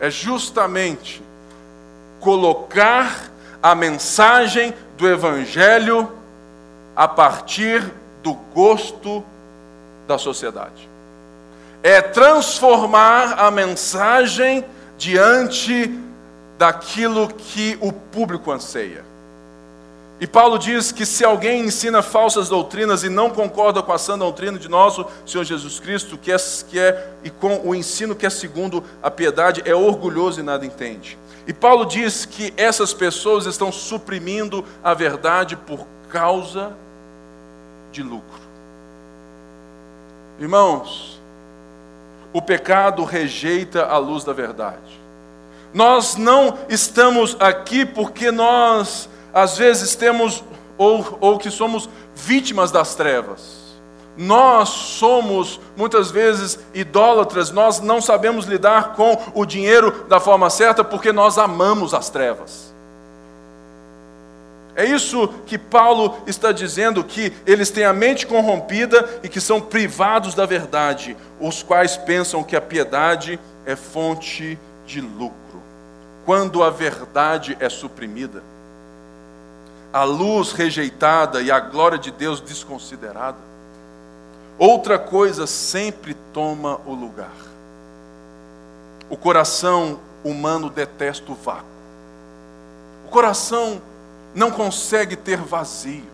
[0.00, 1.22] É justamente
[2.20, 3.30] colocar
[3.62, 6.10] a mensagem do Evangelho
[6.94, 7.82] a partir
[8.22, 9.24] do gosto
[10.06, 10.88] da sociedade.
[11.82, 14.64] É transformar a mensagem
[14.98, 15.88] diante
[16.58, 19.05] daquilo que o público anseia.
[20.18, 24.16] E Paulo diz que se alguém ensina falsas doutrinas e não concorda com a sã
[24.16, 26.36] doutrina de nosso Senhor Jesus Cristo, que é,
[26.68, 30.64] que é e com o ensino que é segundo a piedade, é orgulhoso e nada
[30.64, 31.18] entende.
[31.46, 36.72] E Paulo diz que essas pessoas estão suprimindo a verdade por causa
[37.92, 38.40] de lucro.
[40.38, 41.20] Irmãos,
[42.32, 45.00] o pecado rejeita a luz da verdade.
[45.74, 50.42] Nós não estamos aqui porque nós às vezes temos,
[50.78, 53.66] ou, ou que somos vítimas das trevas.
[54.16, 60.82] Nós somos muitas vezes idólatras, nós não sabemos lidar com o dinheiro da forma certa
[60.82, 62.74] porque nós amamos as trevas.
[64.74, 69.60] É isso que Paulo está dizendo: que eles têm a mente corrompida e que são
[69.60, 75.36] privados da verdade, os quais pensam que a piedade é fonte de lucro.
[76.24, 78.42] Quando a verdade é suprimida,
[79.96, 83.38] a luz rejeitada e a glória de Deus desconsiderada,
[84.58, 87.32] outra coisa sempre toma o lugar.
[89.08, 91.64] O coração humano detesta o vácuo.
[93.06, 93.80] O coração
[94.34, 96.04] não consegue ter vazios.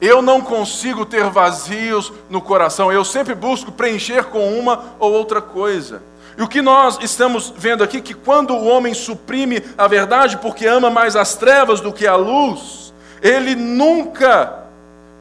[0.00, 2.90] Eu não consigo ter vazios no coração.
[2.90, 6.02] Eu sempre busco preencher com uma ou outra coisa.
[6.36, 10.66] E o que nós estamos vendo aqui que quando o homem suprime a verdade porque
[10.66, 12.87] ama mais as trevas do que a luz,
[13.22, 14.58] ele nunca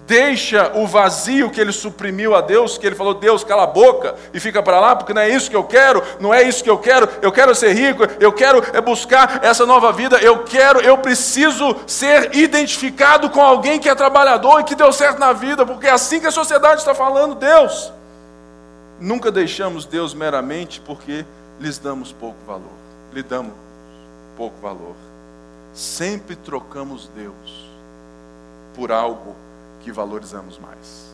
[0.08, 4.16] deixa o vazio que ele suprimiu a Deus, que ele falou, Deus, cala a boca
[4.34, 6.70] e fica para lá, porque não é isso que eu quero, não é isso que
[6.70, 10.80] eu quero, eu quero ser rico, eu quero é buscar essa nova vida, eu quero,
[10.80, 15.66] eu preciso ser identificado com alguém que é trabalhador e que deu certo na vida,
[15.66, 17.92] porque é assim que a sociedade está falando, Deus.
[19.00, 21.26] Nunca deixamos Deus meramente porque
[21.60, 22.64] lhes damos pouco valor,
[23.12, 23.54] lhe damos
[24.38, 24.96] pouco valor.
[25.74, 27.66] Sempre trocamos Deus
[28.78, 29.36] por algo
[29.82, 31.12] que valorizamos mais.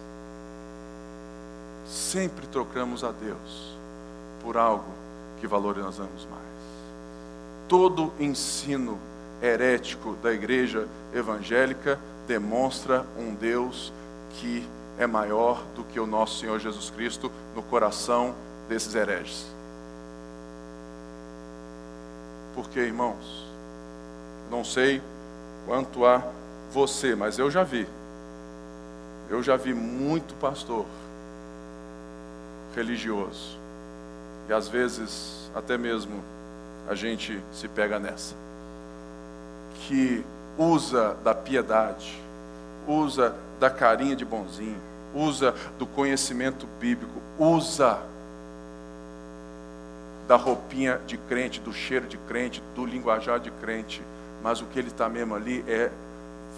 [1.87, 3.77] Sempre trocamos a Deus
[4.43, 4.91] por algo
[5.39, 6.43] que valorizamos mais.
[7.69, 8.99] Todo ensino
[9.41, 11.97] herético da igreja evangélica
[12.27, 13.93] demonstra um Deus
[14.33, 14.67] que
[14.99, 18.35] é maior do que o nosso Senhor Jesus Cristo no coração
[18.67, 19.45] desses hereges.
[22.53, 23.47] Porque, irmãos,
[24.51, 25.01] não sei
[25.65, 26.21] quanto a
[26.73, 27.87] você, mas eu já vi.
[29.29, 30.85] Eu já vi muito pastor
[32.75, 33.57] religioso.
[34.49, 36.21] E às vezes, até mesmo,
[36.89, 38.35] a gente se pega nessa.
[39.87, 40.25] Que
[40.57, 42.19] usa da piedade,
[42.87, 44.81] usa da carinha de bonzinho,
[45.13, 47.99] usa do conhecimento bíblico, usa
[50.27, 54.01] da roupinha de crente, do cheiro de crente, do linguajar de crente,
[54.41, 55.91] mas o que ele está mesmo ali é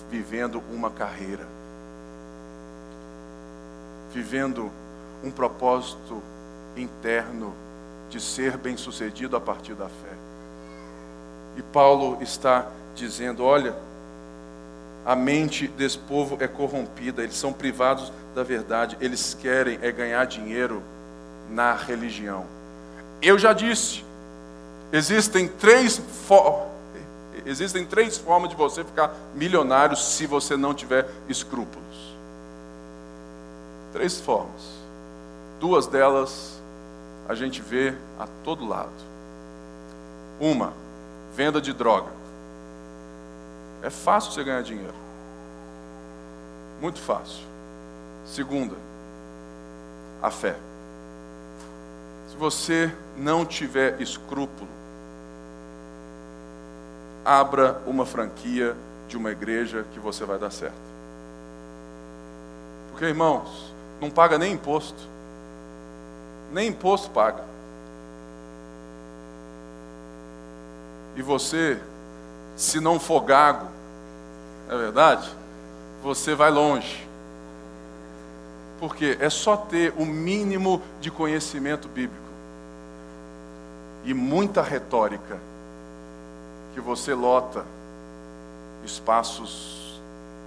[0.09, 1.45] vivendo uma carreira,
[4.13, 4.71] vivendo
[5.23, 6.21] um propósito
[6.77, 7.53] interno
[8.09, 10.13] de ser bem-sucedido a partir da fé.
[11.57, 13.75] E Paulo está dizendo: olha,
[15.05, 20.25] a mente desse povo é corrompida, eles são privados da verdade, eles querem é ganhar
[20.25, 20.81] dinheiro
[21.49, 22.45] na religião.
[23.21, 24.03] Eu já disse,
[24.91, 26.01] existem três,
[27.45, 32.15] existem três formas de você ficar milionário se você não tiver escrúpulos.
[33.93, 34.61] Três formas.
[35.59, 36.61] Duas delas
[37.27, 38.91] a gente vê a todo lado.
[40.39, 40.73] Uma,
[41.35, 42.11] venda de droga.
[43.81, 44.93] É fácil você ganhar dinheiro.
[46.81, 47.43] Muito fácil.
[48.25, 48.75] Segunda,
[50.21, 50.55] a fé.
[52.29, 54.69] Se você não tiver escrúpulo,
[57.25, 58.75] abra uma franquia
[59.07, 60.75] de uma igreja que você vai dar certo.
[62.91, 65.09] Porque, irmãos, não paga nem imposto.
[66.53, 67.43] Nem imposto paga.
[71.15, 71.79] E você,
[72.55, 73.67] se não for gago,
[74.69, 75.29] é verdade?
[76.03, 77.07] Você vai longe.
[78.79, 82.23] Porque é só ter o mínimo de conhecimento bíblico
[84.03, 85.39] e muita retórica
[86.75, 87.65] que você lota
[88.83, 90.01] espaços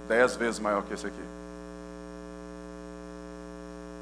[0.07, 1.23] dez vezes maior que esse aqui.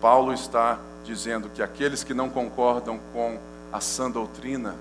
[0.02, 3.40] Paulo está dizendo que aqueles que não concordam com
[3.72, 4.76] a sã doutrina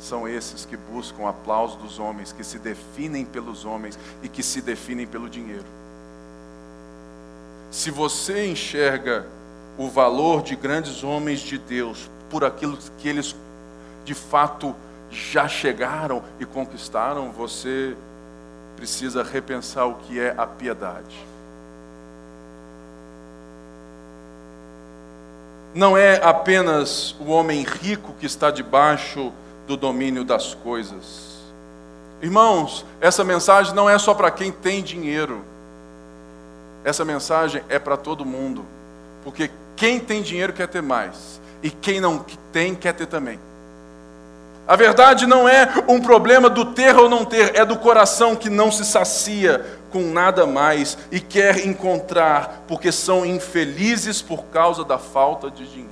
[0.00, 4.62] são esses que buscam aplauso dos homens, que se definem pelos homens e que se
[4.62, 5.66] definem pelo dinheiro.
[7.70, 9.26] Se você enxerga
[9.76, 13.36] o valor de grandes homens de Deus por aquilo que eles
[14.06, 14.74] de fato
[15.10, 17.96] já chegaram e conquistaram, você
[18.76, 21.26] precisa repensar o que é a piedade.
[25.74, 29.32] Não é apenas o homem rico que está debaixo
[29.66, 31.38] do domínio das coisas.
[32.20, 35.44] Irmãos, essa mensagem não é só para quem tem dinheiro.
[36.84, 38.64] Essa mensagem é para todo mundo.
[39.22, 41.40] Porque quem tem dinheiro quer ter mais.
[41.62, 43.38] E quem não tem quer ter também.
[44.68, 48.50] A verdade não é um problema do ter ou não ter, é do coração que
[48.50, 54.98] não se sacia com nada mais e quer encontrar, porque são infelizes por causa da
[54.98, 55.88] falta de dinheiro.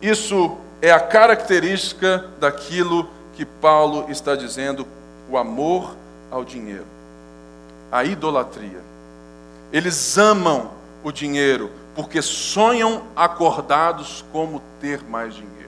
[0.00, 4.86] Isso é a característica daquilo que Paulo está dizendo,
[5.28, 5.96] o amor
[6.30, 6.86] ao dinheiro,
[7.90, 8.80] a idolatria.
[9.72, 10.70] Eles amam
[11.02, 15.65] o dinheiro porque sonham acordados como ter mais dinheiro.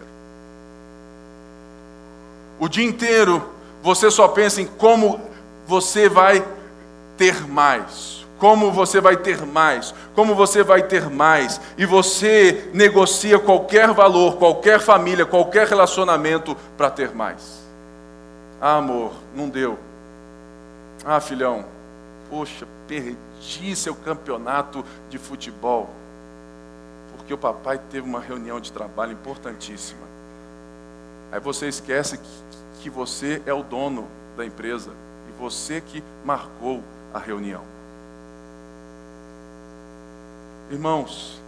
[2.59, 5.21] O dia inteiro você só pensa em como
[5.67, 6.45] você vai
[7.17, 13.39] ter mais, como você vai ter mais, como você vai ter mais, e você negocia
[13.39, 17.59] qualquer valor, qualquer família, qualquer relacionamento para ter mais.
[18.61, 19.79] Ah, amor, não deu.
[21.05, 21.65] Ah, filhão,
[22.31, 25.89] poxa, perdi seu campeonato de futebol,
[27.17, 30.09] porque o papai teve uma reunião de trabalho importantíssima.
[31.31, 32.29] Aí você esquece que,
[32.79, 34.07] que você é o dono
[34.37, 34.91] da empresa
[35.29, 37.63] e você que marcou a reunião.
[40.71, 41.41] Irmãos,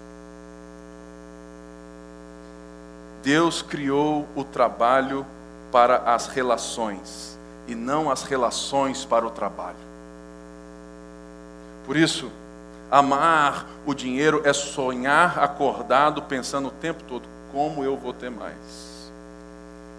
[3.22, 5.26] Deus criou o trabalho
[5.70, 9.76] para as relações e não as relações para o trabalho.
[11.84, 12.30] Por isso,
[12.90, 18.89] amar o dinheiro é sonhar acordado, pensando o tempo todo: como eu vou ter mais?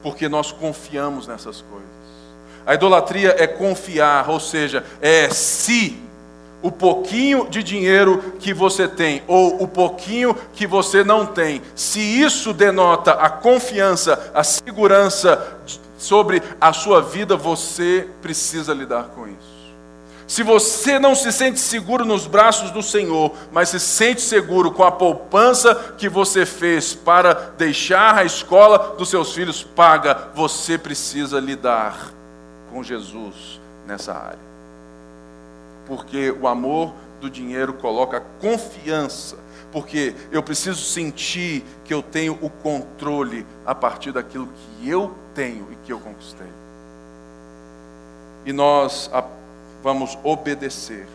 [0.02, 1.90] Porque nós confiamos nessas coisas.
[2.66, 6.00] A idolatria é confiar, ou seja, é se
[6.62, 12.00] o pouquinho de dinheiro que você tem ou o pouquinho que você não tem, se
[12.00, 15.58] isso denota a confiança, a segurança
[15.98, 19.61] sobre a sua vida, você precisa lidar com isso.
[20.32, 24.82] Se você não se sente seguro nos braços do Senhor, mas se sente seguro com
[24.82, 31.38] a poupança que você fez para deixar a escola dos seus filhos paga, você precisa
[31.38, 32.14] lidar
[32.72, 34.52] com Jesus nessa área
[35.86, 39.38] porque o amor do dinheiro coloca confiança,
[39.74, 45.68] porque eu preciso sentir que eu tenho o controle a partir daquilo que eu tenho
[45.70, 46.48] e que eu conquistei.
[48.46, 49.10] E nós
[49.84, 51.08] vamos obedecer.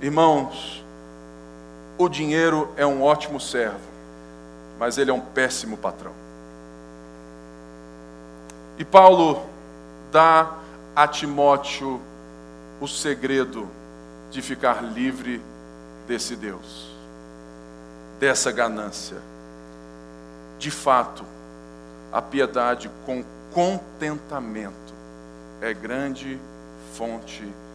[0.00, 0.84] Irmãos,
[1.96, 3.80] o dinheiro é um ótimo servo,
[4.78, 6.12] mas ele é um péssimo patrão.
[8.78, 9.42] E Paulo
[10.12, 10.54] dá
[10.94, 12.00] a Timóteo
[12.80, 13.68] o segredo
[14.30, 15.42] de ficar livre
[16.06, 16.94] desse Deus,
[18.20, 19.16] dessa ganância.
[20.58, 21.24] De fato,
[22.12, 24.94] a piedade com contentamento
[25.60, 26.38] é grande
[26.94, 27.67] fonte de.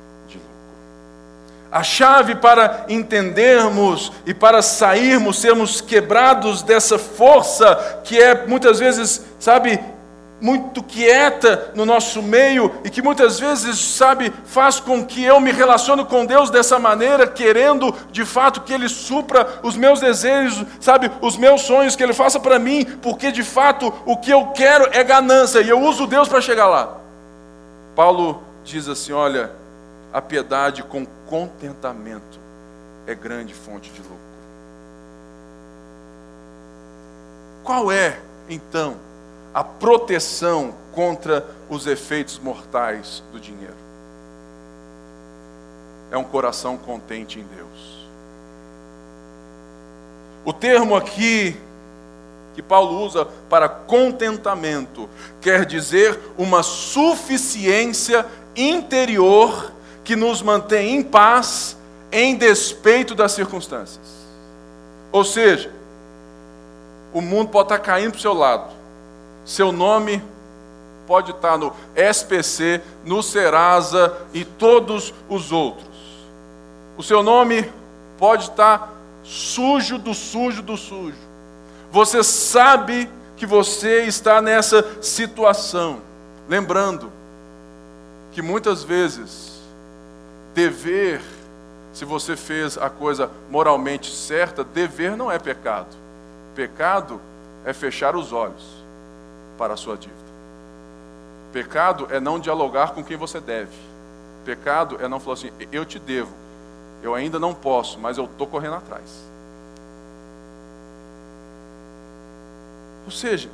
[1.74, 9.26] A chave para entendermos e para sairmos, sermos quebrados dessa força que é muitas vezes,
[9.40, 9.80] sabe,
[10.40, 15.52] muito quieta no nosso meio e que muitas vezes, sabe, faz com que eu me
[15.52, 21.10] relacione com Deus dessa maneira, querendo de fato que Ele supra os meus desejos, sabe,
[21.22, 24.90] os meus sonhos, que Ele faça para mim, porque de fato o que eu quero
[24.92, 26.98] é ganância e eu uso Deus para chegar lá.
[27.96, 29.63] Paulo diz assim: olha,
[30.14, 32.40] a piedade com contentamento
[33.08, 34.18] é grande fonte de lucro.
[37.64, 38.98] Qual é, então,
[39.54, 43.74] a proteção contra os efeitos mortais do dinheiro.
[46.12, 48.08] É um coração contente em Deus.
[50.46, 51.58] O termo aqui
[52.54, 55.10] que Paulo usa para contentamento
[55.42, 59.72] quer dizer uma suficiência interior
[60.04, 61.78] que nos mantém em paz
[62.12, 64.24] em despeito das circunstâncias.
[65.12, 65.72] Ou seja,
[67.14, 68.72] o mundo pode estar caindo para o seu lado,
[69.46, 70.22] seu nome
[71.06, 75.88] pode estar no SPC, no Serasa e todos os outros.
[76.98, 77.70] O seu nome
[78.18, 78.94] pode estar
[79.24, 81.18] sujo do sujo do sujo.
[81.92, 86.00] Você sabe que você está nessa situação.
[86.48, 87.12] Lembrando
[88.32, 89.53] que muitas vezes
[90.54, 91.22] dever,
[91.94, 95.96] se você fez a coisa moralmente certa, dever não é pecado.
[96.56, 97.20] Pecado
[97.66, 98.84] é fechar os olhos
[99.58, 100.24] para a sua dívida.
[101.52, 103.76] Pecado é não dialogar com quem você deve.
[104.44, 106.32] Pecado é não falar assim, eu te devo,
[107.02, 109.04] eu ainda não posso, mas eu estou correndo atrás.
[113.06, 113.50] Ou seja,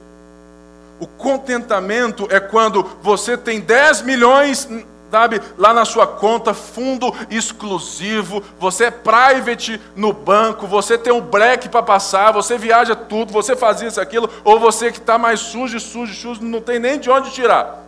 [1.00, 4.68] o contentamento é quando você tem 10 milhões
[5.12, 11.22] sabe, lá na sua conta, fundo exclusivo, você é private no banco, você tem um
[11.22, 15.40] black para passar, você viaja tudo, você faz isso, aquilo, ou você que está mais
[15.40, 17.84] sujo, sujo, sujo, não tem nem de onde tirar.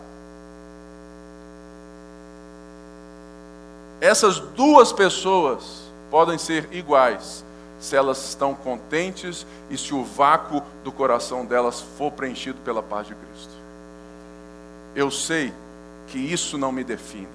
[4.00, 7.44] Essas duas pessoas podem ser iguais
[7.78, 13.06] se elas estão contentes e se o vácuo do coração delas for preenchido pela paz
[13.06, 13.52] de Cristo.
[14.94, 15.52] Eu sei
[16.12, 17.26] que isso não me define.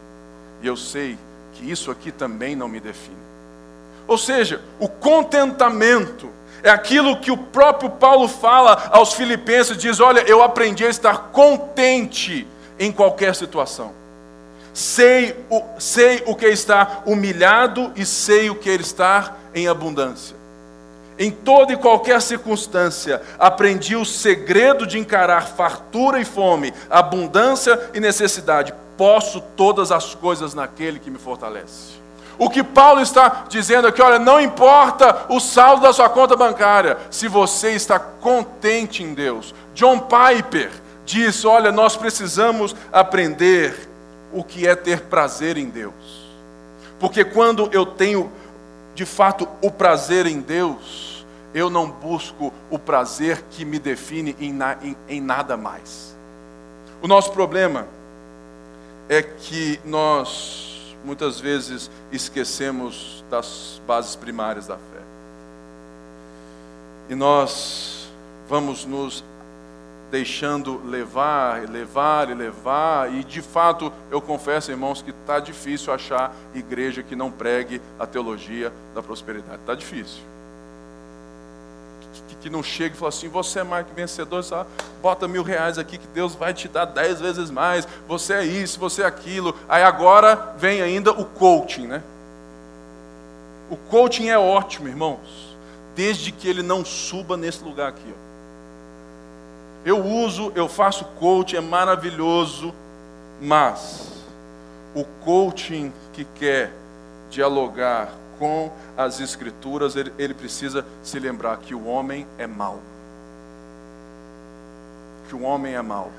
[0.61, 1.17] E eu sei
[1.53, 3.17] que isso aqui também não me define.
[4.07, 6.29] Ou seja, o contentamento
[6.61, 11.31] é aquilo que o próprio Paulo fala aos filipenses, diz: "Olha, eu aprendi a estar
[11.31, 12.47] contente
[12.77, 13.91] em qualquer situação.
[14.71, 19.67] Sei o, sei o que é estar humilhado e sei o que é estar em
[19.67, 20.36] abundância.
[21.19, 27.99] Em toda e qualquer circunstância, aprendi o segredo de encarar fartura e fome, abundância e
[27.99, 28.73] necessidade.
[28.95, 31.97] Posso todas as coisas naquele que me fortalece.
[32.39, 36.97] O que Paulo está dizendo aqui, olha, não importa o saldo da sua conta bancária,
[37.09, 39.55] se você está contente em Deus.
[39.73, 40.69] John Piper
[41.03, 43.89] diz: olha, nós precisamos aprender
[44.31, 46.27] o que é ter prazer em Deus.
[46.99, 48.31] Porque quando eu tenho
[48.97, 51.23] de fato o prazer em Deus,
[51.53, 56.17] eu não busco o prazer que me define em, na, em, em nada mais.
[56.99, 57.85] O nosso problema
[59.07, 65.03] é que nós muitas vezes esquecemos das bases primárias da fé.
[67.07, 68.09] E nós
[68.49, 69.23] vamos nos
[70.09, 76.33] deixando levar, levar e levar, e de fato eu confesso, irmãos, que está difícil achar
[76.55, 79.59] igreja que não pregue a teologia da prosperidade.
[79.61, 80.21] Está difícil.
[82.29, 84.65] Que, que não chegue e fale assim: você é mais que vencedor, só
[85.01, 88.79] bota mil reais aqui que Deus vai te dar dez vezes mais, você é isso,
[88.79, 89.55] você é aquilo.
[89.67, 92.01] Aí agora vem ainda o coaching, né?
[93.69, 95.55] O coaching é ótimo, irmãos,
[95.93, 98.13] desde que ele não suba nesse lugar aqui.
[98.23, 98.26] Ó.
[99.87, 102.75] Eu uso, eu faço coaching, é maravilhoso,
[103.41, 104.21] mas
[104.93, 106.73] o coaching que quer
[107.29, 112.81] dialogar com as Escrituras, ele, ele precisa se lembrar que o homem é mau.
[115.29, 116.11] Que o homem é mau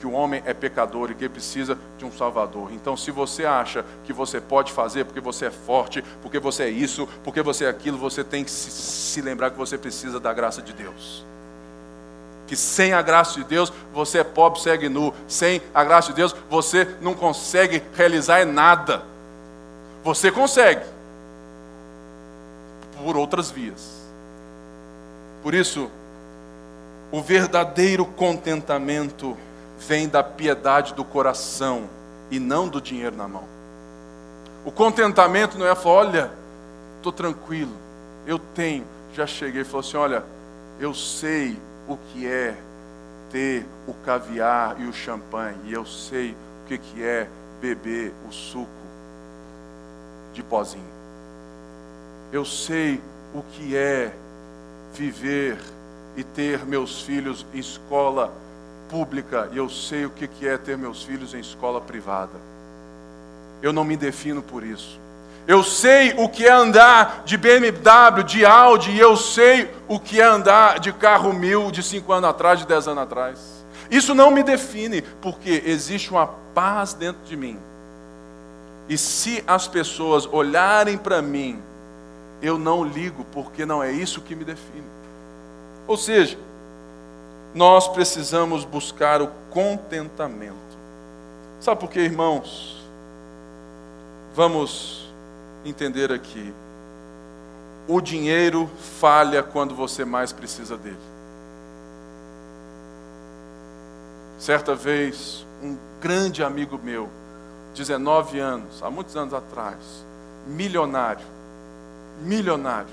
[0.00, 2.72] que o homem é pecador e que precisa de um Salvador.
[2.72, 6.70] Então, se você acha que você pode fazer porque você é forte, porque você é
[6.70, 10.32] isso, porque você é aquilo, você tem que se, se lembrar que você precisa da
[10.32, 11.26] graça de Deus
[12.48, 15.14] que sem a graça de Deus você é pobre, segue nu.
[15.28, 19.02] Sem a graça de Deus você não consegue realizar nada.
[20.02, 20.82] Você consegue
[23.04, 23.98] por outras vias.
[25.42, 25.90] Por isso,
[27.12, 29.36] o verdadeiro contentamento
[29.78, 31.88] vem da piedade do coração
[32.30, 33.44] e não do dinheiro na mão.
[34.64, 36.30] O contentamento não é falar, olha,
[36.96, 37.72] estou tranquilo,
[38.26, 38.84] eu tenho.
[39.14, 40.24] Já cheguei falou assim: olha,
[40.80, 41.56] eu sei
[41.88, 42.54] o que é
[43.30, 47.26] ter o caviar e o champanhe, e eu sei o que, que é
[47.60, 48.68] beber o suco
[50.34, 50.84] de pozinho.
[52.30, 53.00] Eu sei
[53.34, 54.12] o que é
[54.94, 55.58] viver
[56.16, 58.32] e ter meus filhos em escola
[58.90, 62.38] pública, e eu sei o que, que é ter meus filhos em escola privada.
[63.62, 64.98] Eu não me defino por isso.
[65.48, 70.20] Eu sei o que é andar de BMW, de Audi, e eu sei o que
[70.20, 73.64] é andar de carro mil de cinco anos atrás, de dez anos atrás.
[73.90, 77.58] Isso não me define, porque existe uma paz dentro de mim.
[78.90, 81.58] E se as pessoas olharem para mim,
[82.42, 84.84] eu não ligo, porque não é isso que me define.
[85.86, 86.36] Ou seja,
[87.54, 90.56] nós precisamos buscar o contentamento.
[91.58, 92.84] Sabe por quê, irmãos?
[94.34, 95.07] Vamos
[95.64, 96.52] entender aqui.
[97.86, 98.68] O dinheiro
[99.00, 100.98] falha quando você mais precisa dele.
[104.38, 107.08] Certa vez, um grande amigo meu,
[107.74, 109.76] 19 anos, há muitos anos atrás,
[110.46, 111.26] milionário,
[112.22, 112.88] milionário,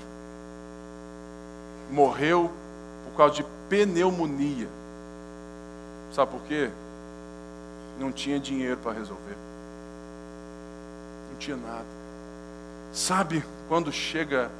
[1.90, 2.50] morreu
[3.04, 4.68] por causa de pneumonia.
[6.12, 6.70] Sabe por quê?
[7.98, 9.36] Não tinha dinheiro para resolver.
[11.30, 11.95] Não tinha nada.
[12.96, 14.50] Sabe quando chega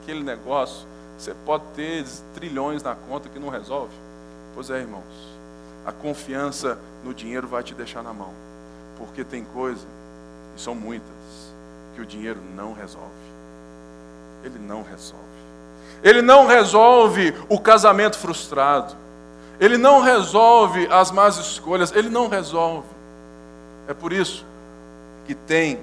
[0.00, 0.86] aquele negócio,
[1.18, 2.02] você pode ter
[2.32, 3.92] trilhões na conta que não resolve?
[4.54, 5.04] Pois é, irmãos.
[5.84, 8.32] A confiança no dinheiro vai te deixar na mão.
[8.96, 9.84] Porque tem coisa,
[10.56, 11.12] e são muitas,
[11.94, 13.06] que o dinheiro não resolve.
[14.42, 15.24] Ele não resolve.
[16.02, 18.96] Ele não resolve o casamento frustrado.
[19.60, 21.92] Ele não resolve as más escolhas.
[21.92, 22.88] Ele não resolve.
[23.86, 24.42] É por isso
[25.26, 25.78] que tem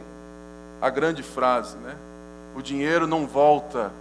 [0.82, 1.96] a grande frase, né?
[2.56, 3.92] O dinheiro não volta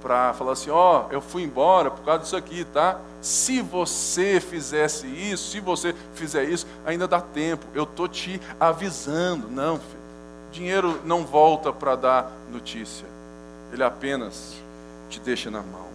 [0.00, 2.98] para falar assim, ó, oh, eu fui embora por causa disso aqui, tá?
[3.20, 7.66] Se você fizesse isso, se você fizer isso, ainda dá tempo.
[7.74, 10.00] Eu tô te avisando, não, filho.
[10.52, 13.06] Dinheiro não volta para dar notícia.
[13.72, 14.56] Ele apenas
[15.08, 15.88] te deixa na mão.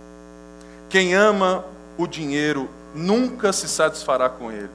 [0.90, 1.66] Quem ama
[1.98, 4.70] o dinheiro nunca se satisfará com ele.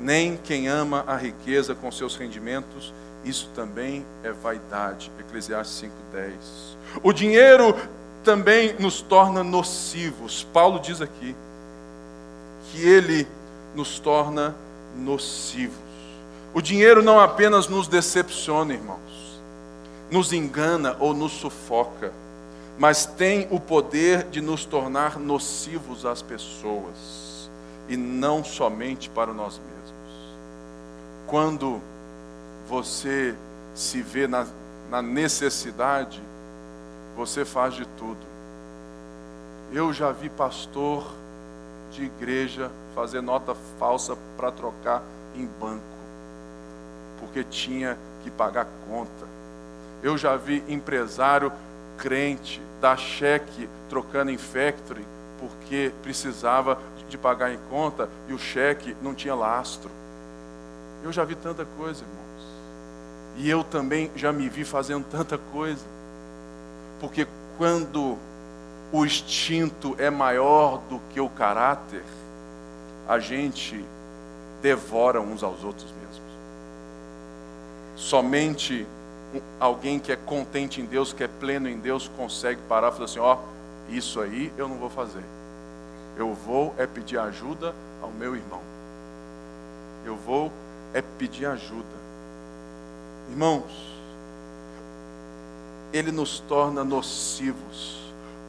[0.00, 2.92] Nem quem ama a riqueza com seus rendimentos
[3.24, 5.10] isso também é vaidade.
[5.18, 6.76] Eclesiastes 5:10.
[7.02, 7.76] O dinheiro
[8.24, 10.46] também nos torna nocivos.
[10.52, 11.36] Paulo diz aqui
[12.70, 13.26] que ele
[13.74, 14.54] nos torna
[14.96, 15.76] nocivos.
[16.52, 19.40] O dinheiro não apenas nos decepciona, irmãos,
[20.10, 22.12] nos engana ou nos sufoca,
[22.78, 27.48] mas tem o poder de nos tornar nocivos às pessoas
[27.88, 29.79] e não somente para nós mesmos.
[31.30, 31.80] Quando
[32.68, 33.36] você
[33.72, 34.44] se vê na,
[34.90, 36.20] na necessidade,
[37.16, 38.18] você faz de tudo.
[39.72, 41.06] Eu já vi pastor
[41.92, 45.04] de igreja fazer nota falsa para trocar
[45.36, 45.84] em banco,
[47.20, 49.28] porque tinha que pagar conta.
[50.02, 51.52] Eu já vi empresário
[51.96, 55.06] crente dar cheque trocando em factory,
[55.38, 56.76] porque precisava
[57.08, 60.00] de pagar em conta e o cheque não tinha lastro.
[61.02, 62.20] Eu já vi tanta coisa, irmão.
[63.36, 65.84] E eu também já me vi fazendo tanta coisa.
[67.00, 67.26] Porque
[67.56, 68.18] quando
[68.92, 72.02] o instinto é maior do que o caráter,
[73.08, 73.82] a gente
[74.60, 76.30] devora uns aos outros mesmos.
[77.96, 78.86] Somente
[79.58, 83.04] alguém que é contente em Deus, que é pleno em Deus, consegue parar e falar
[83.04, 85.24] assim: ó, oh, isso aí eu não vou fazer.
[86.16, 88.60] Eu vou é pedir ajuda ao meu irmão.
[90.04, 90.52] Eu vou
[90.94, 92.00] é pedir ajuda.
[93.30, 93.90] Irmãos,
[95.92, 98.00] ele nos torna nocivos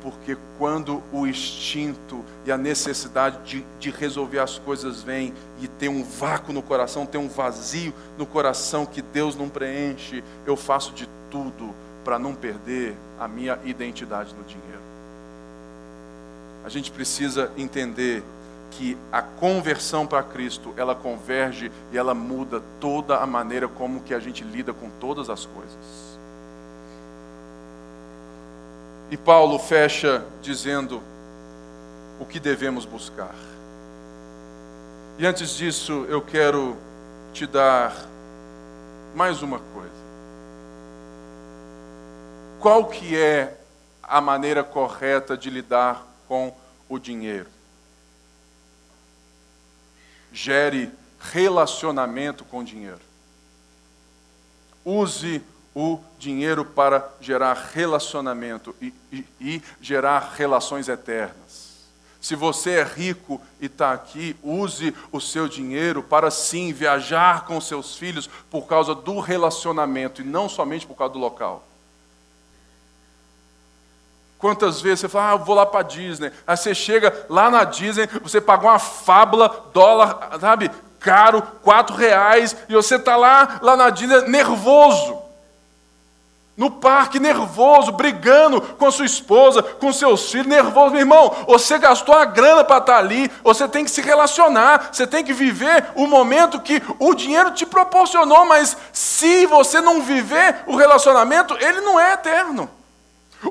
[0.02, 5.90] porque quando o instinto e a necessidade de, de, resolver as coisas vem e tem
[5.90, 10.92] um vácuo no coração, tem um vazio no coração que Deus não preenche, eu faço
[10.94, 11.74] de tudo
[12.04, 14.82] para não perder a minha identidade no dinheiro.
[16.66, 18.24] A gente precisa entender
[18.72, 24.14] que a conversão para Cristo, ela converge e ela muda toda a maneira como que
[24.14, 26.18] a gente lida com todas as coisas.
[29.12, 31.04] E Paulo fecha dizendo
[32.20, 33.36] o que devemos buscar.
[35.20, 36.78] E antes disso, eu quero
[37.34, 37.94] te dar
[39.14, 39.92] mais uma coisa.
[42.62, 43.58] Qual que é
[44.02, 46.56] a maneira correta de lidar com
[46.88, 47.48] o dinheiro?
[50.32, 53.00] Gere relacionamento com dinheiro.
[54.84, 55.42] Use
[55.76, 61.72] o dinheiro para gerar relacionamento e, e, e gerar relações eternas.
[62.20, 67.60] Se você é rico e está aqui, use o seu dinheiro para sim viajar com
[67.60, 71.68] seus filhos por causa do relacionamento e não somente por causa do local.
[74.42, 76.32] Quantas vezes você fala, ah, vou lá para a Disney.
[76.46, 80.70] Aí você chega lá na Disney, você pagou uma fábula, dólar, sabe,
[81.00, 85.22] caro, quatro reais, e você está lá, lá na Disney, nervoso
[86.62, 90.92] no parque, nervoso, brigando com sua esposa, com seus filhos, nervoso.
[90.92, 94.90] Meu irmão, você gastou a grana para estar tá ali, você tem que se relacionar,
[94.92, 100.04] você tem que viver o momento que o dinheiro te proporcionou, mas se você não
[100.04, 102.70] viver o relacionamento, ele não é eterno.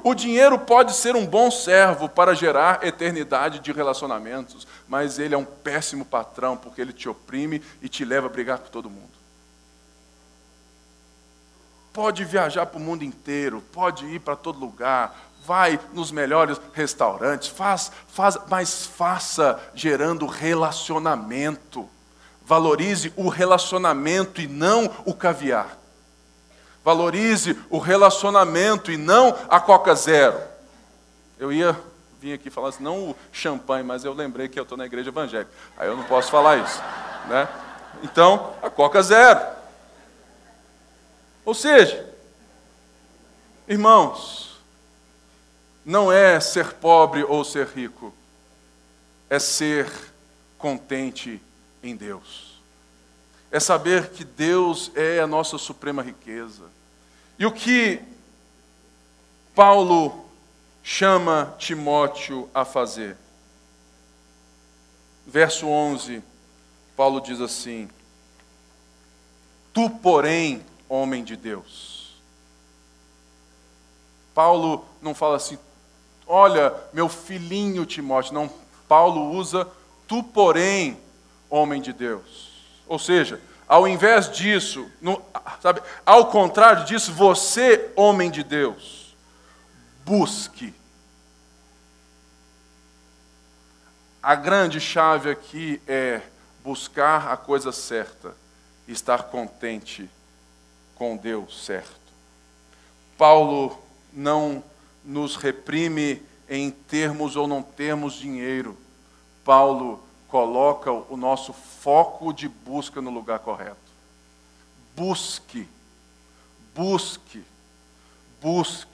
[0.05, 5.39] O dinheiro pode ser um bom servo para gerar eternidade de relacionamentos, mas ele é
[5.39, 9.11] um péssimo patrão porque ele te oprime e te leva a brigar com todo mundo.
[11.93, 17.49] Pode viajar para o mundo inteiro, pode ir para todo lugar, vai nos melhores restaurantes,
[17.49, 21.89] faz, faz, mas faça gerando relacionamento.
[22.47, 25.80] Valorize o relacionamento e não o caviar.
[26.85, 30.41] Valorize o relacionamento e não a Coca Zero.
[31.39, 31.77] Eu ia
[32.21, 35.09] vir aqui falar assim, não o champanhe, mas eu lembrei que eu estou na igreja
[35.09, 35.51] evangélica.
[35.77, 36.81] Aí eu não posso falar isso.
[37.29, 37.49] Né?
[38.03, 39.41] Então, a Coca Zero.
[41.45, 42.07] Ou seja,
[43.67, 44.61] irmãos,
[45.85, 48.15] não é ser pobre ou ser rico,
[49.29, 49.91] é ser
[50.59, 51.41] contente
[51.83, 52.50] em Deus.
[53.51, 56.65] É saber que Deus é a nossa suprema riqueza.
[57.39, 58.01] E o que
[59.55, 60.25] Paulo
[60.83, 63.17] chama Timóteo a fazer?
[65.27, 66.23] Verso 11,
[66.97, 67.89] Paulo diz assim:
[69.73, 72.21] Tu, porém, homem de Deus.
[74.35, 75.59] Paulo não fala assim,
[76.27, 78.35] olha, meu filhinho Timóteo.
[78.35, 78.51] Não,
[78.89, 79.69] Paulo usa
[80.09, 80.99] tu, porém,
[81.49, 82.50] homem de Deus.
[82.91, 85.23] Ou seja, ao invés disso, no,
[85.63, 89.15] sabe, ao contrário disso, você, homem de Deus,
[90.05, 90.75] busque.
[94.21, 96.21] A grande chave aqui é
[96.65, 98.35] buscar a coisa certa,
[98.89, 100.11] estar contente
[100.97, 101.95] com Deus certo.
[103.17, 103.81] Paulo
[104.13, 104.65] não
[105.05, 108.77] nos reprime em termos ou não termos dinheiro.
[109.45, 113.77] Paulo coloca o nosso foco de busca no lugar correto.
[114.97, 115.69] Busque,
[116.75, 117.45] busque,
[118.41, 118.89] busque.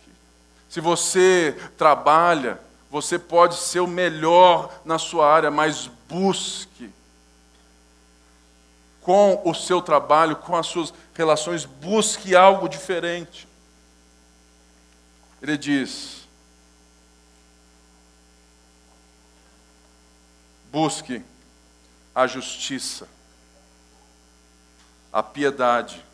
[0.68, 2.60] Se você trabalha,
[2.90, 6.90] você pode ser o melhor na sua área, mas busque
[9.00, 13.46] com o seu trabalho, com as suas relações, busque algo diferente.
[15.40, 16.25] Ele diz:
[20.76, 21.24] busque
[22.14, 23.08] a justiça,
[25.10, 26.04] a piedade,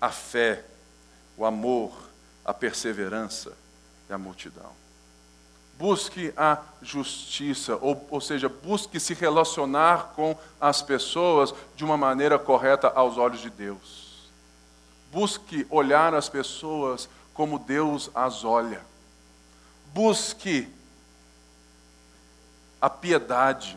[0.00, 0.64] a fé,
[1.36, 1.92] o amor,
[2.44, 3.52] a perseverança
[4.10, 4.72] e a multidão.
[5.78, 12.36] Busque a justiça, ou, ou seja, busque se relacionar com as pessoas de uma maneira
[12.36, 14.28] correta aos olhos de Deus.
[15.12, 18.84] Busque olhar as pessoas como Deus as olha.
[19.94, 20.68] Busque
[22.80, 23.76] a piedade.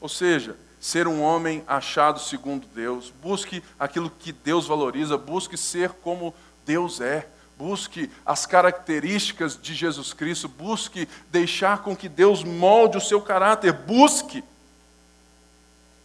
[0.00, 3.12] Ou seja, ser um homem achado segundo Deus.
[3.22, 6.34] Busque aquilo que Deus valoriza, busque ser como
[6.64, 7.28] Deus é.
[7.58, 13.72] Busque as características de Jesus Cristo, busque deixar com que Deus molde o seu caráter,
[13.72, 14.44] busque.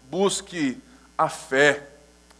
[0.10, 0.78] Busque
[1.18, 1.88] a fé.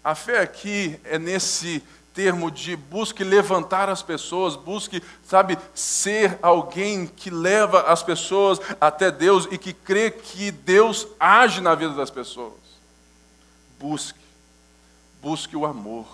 [0.04, 1.84] A fé aqui é nesse
[2.14, 9.10] termo de busque levantar as pessoas, busque, sabe, ser alguém que leva as pessoas até
[9.10, 12.54] Deus e que crê que Deus age na vida das pessoas.
[13.80, 14.20] Busque,
[15.22, 16.06] busque o amor.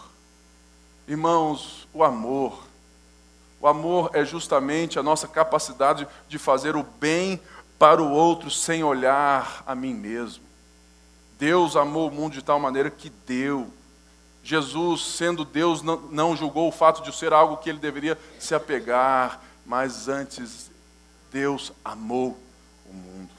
[1.08, 2.64] Irmãos, o amor.
[3.60, 7.42] O amor é justamente a nossa capacidade de fazer o bem
[7.80, 10.44] para o outro sem olhar a mim mesmo.
[11.40, 13.72] Deus amou o mundo de tal maneira que deu
[14.48, 19.42] Jesus, sendo Deus, não, julgou o fato de ser algo que ele deveria se apegar,
[19.66, 20.72] mas antes
[21.30, 22.40] Deus amou
[22.90, 23.30] o mundo.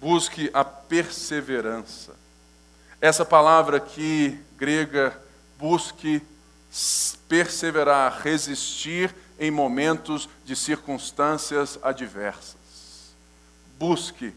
[0.00, 2.14] Busque a perseverança.
[3.00, 5.20] Essa palavra aqui, grega,
[5.58, 6.22] busque
[7.28, 13.16] perseverar, resistir em momentos de circunstâncias adversas.
[13.80, 14.32] Busque,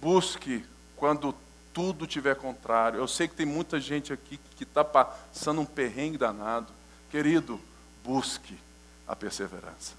[0.00, 0.64] busque
[0.96, 1.34] quando
[1.72, 2.98] tudo tiver contrário.
[2.98, 6.72] Eu sei que tem muita gente aqui que está passando um perrengue danado.
[7.10, 7.60] Querido,
[8.04, 8.58] busque
[9.06, 9.94] a perseverança.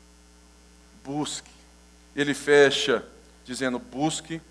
[1.04, 1.52] Busque.
[2.16, 3.06] Ele fecha
[3.46, 4.42] dizendo: busque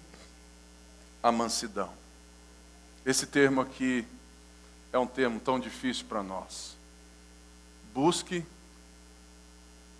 [1.22, 1.92] a mansidão.
[3.04, 4.06] Esse termo aqui
[4.92, 6.76] é um termo tão difícil para nós.
[7.94, 8.44] Busque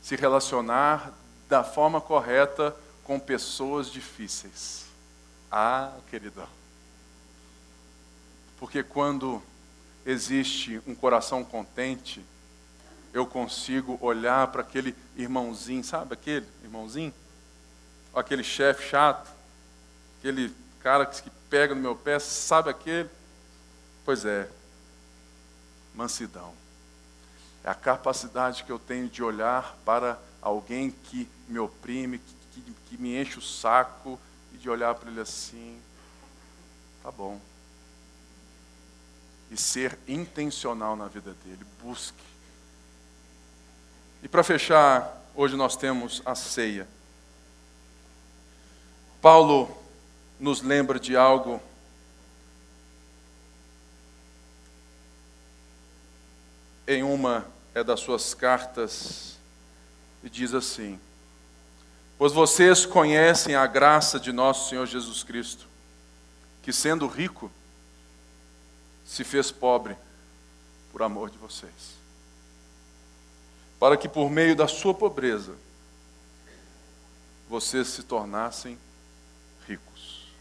[0.00, 1.12] se relacionar
[1.48, 4.86] da forma correta com pessoas difíceis.
[5.50, 6.61] Ah, queridão.
[8.62, 9.42] Porque quando
[10.06, 12.24] existe um coração contente,
[13.12, 17.12] eu consigo olhar para aquele irmãozinho, sabe aquele irmãozinho?
[18.14, 19.28] Aquele chefe chato,
[20.16, 23.10] aquele cara que pega no meu pé, sabe aquele?
[24.04, 24.48] Pois é,
[25.92, 26.54] mansidão.
[27.64, 32.72] É a capacidade que eu tenho de olhar para alguém que me oprime, que, que,
[32.90, 34.20] que me enche o saco,
[34.52, 35.80] e de olhar para ele assim,
[37.02, 37.40] tá bom
[39.52, 41.60] e ser intencional na vida dele.
[41.82, 42.24] Busque.
[44.22, 46.88] E para fechar, hoje nós temos a ceia.
[49.20, 49.76] Paulo
[50.40, 51.60] nos lembra de algo
[56.86, 59.36] em uma é das suas cartas
[60.24, 60.98] e diz assim:
[62.16, 65.68] Pois vocês conhecem a graça de nosso Senhor Jesus Cristo,
[66.62, 67.50] que sendo rico,
[69.12, 69.94] se fez pobre
[70.90, 71.98] por amor de vocês.
[73.78, 75.54] Para que por meio da sua pobreza
[77.46, 78.78] vocês se tornassem
[79.68, 80.32] ricos.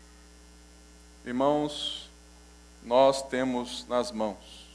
[1.25, 2.09] Irmãos,
[2.81, 4.65] nós temos nas mãos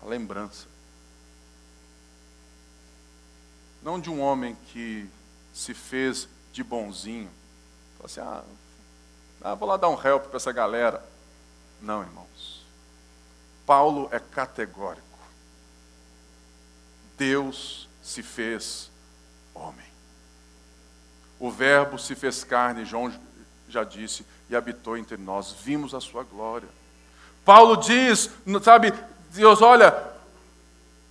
[0.00, 0.66] a lembrança.
[3.82, 5.06] Não de um homem que
[5.52, 7.30] se fez de bonzinho.
[7.98, 8.44] Falou assim, ah,
[9.42, 11.15] ah vou lá dar um help para essa galera.
[11.80, 12.64] Não, irmãos.
[13.64, 15.02] Paulo é categórico.
[17.16, 18.90] Deus se fez
[19.54, 19.86] homem.
[21.38, 23.12] O Verbo se fez carne, João
[23.68, 25.54] já disse, e habitou entre nós.
[25.62, 26.68] Vimos a sua glória.
[27.44, 28.30] Paulo diz,
[28.62, 28.92] sabe,
[29.30, 29.92] Deus, olha,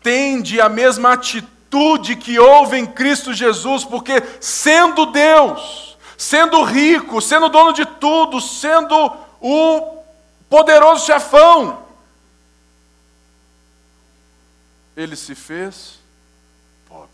[0.01, 7.49] tende a mesma atitude que houve em Cristo Jesus, porque sendo Deus, sendo rico, sendo
[7.49, 8.95] dono de tudo, sendo
[9.41, 9.95] o
[10.56, 11.86] poderoso chefão.
[14.95, 15.99] Ele se fez
[16.88, 17.10] pobre,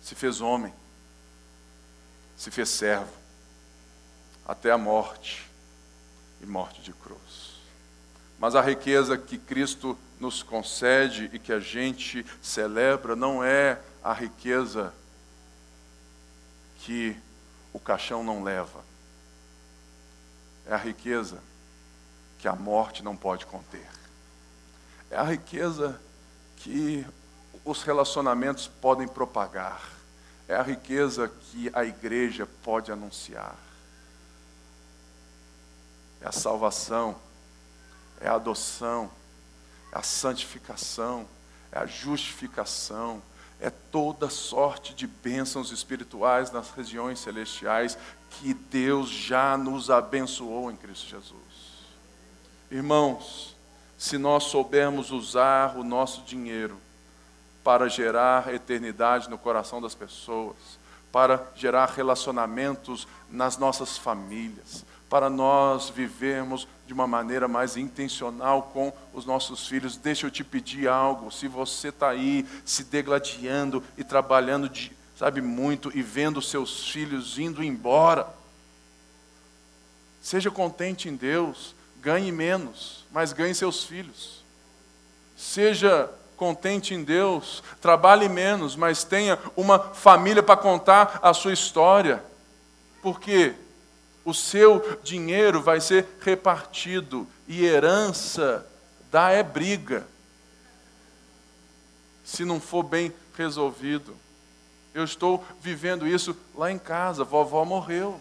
[0.00, 0.72] se fez homem,
[2.36, 3.12] se fez servo,
[4.46, 5.50] até a morte
[6.40, 7.56] e morte de cruz.
[8.38, 14.12] Mas a riqueza que Cristo nos concede e que a gente celebra não é a
[14.12, 14.94] riqueza
[16.78, 17.16] que
[17.72, 18.89] o caixão não leva
[20.70, 21.42] é a riqueza
[22.38, 23.88] que a morte não pode conter.
[25.10, 26.00] É a riqueza
[26.58, 27.04] que
[27.64, 29.82] os relacionamentos podem propagar.
[30.46, 33.56] É a riqueza que a igreja pode anunciar.
[36.20, 37.16] É a salvação,
[38.20, 39.10] é a adoção,
[39.90, 41.26] é a santificação,
[41.72, 43.20] é a justificação,
[43.60, 47.98] é toda sorte de bênçãos espirituais nas regiões celestiais
[48.30, 51.34] que Deus já nos abençoou em Cristo Jesus.
[52.70, 53.56] Irmãos,
[53.98, 56.78] se nós soubermos usar o nosso dinheiro
[57.62, 60.56] para gerar eternidade no coração das pessoas,
[61.12, 68.92] para gerar relacionamentos nas nossas famílias, para nós vivermos de uma maneira mais intencional com
[69.12, 69.96] os nossos filhos.
[69.96, 71.32] Deixa eu te pedir algo.
[71.32, 77.38] Se você está aí se degladiando e trabalhando, de, sabe, muito e vendo seus filhos
[77.38, 78.26] indo embora,
[80.18, 81.74] seja contente em Deus.
[82.00, 84.42] Ganhe menos, mas ganhe seus filhos.
[85.36, 92.24] Seja contente em Deus, trabalhe menos, mas tenha uma família para contar a sua história.
[93.02, 93.52] Porque
[94.24, 98.66] o seu dinheiro vai ser repartido e herança
[99.12, 100.06] dá é briga.
[102.24, 104.16] Se não for bem resolvido.
[104.92, 108.20] Eu estou vivendo isso lá em casa, vovó morreu.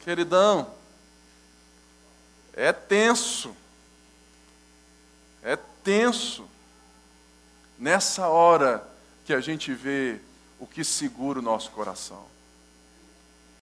[0.00, 0.70] Queridão,
[2.52, 3.54] é tenso.
[5.42, 6.48] É tenso.
[7.78, 8.86] Nessa hora
[9.24, 10.20] que a gente vê
[10.58, 12.33] o que segura o nosso coração.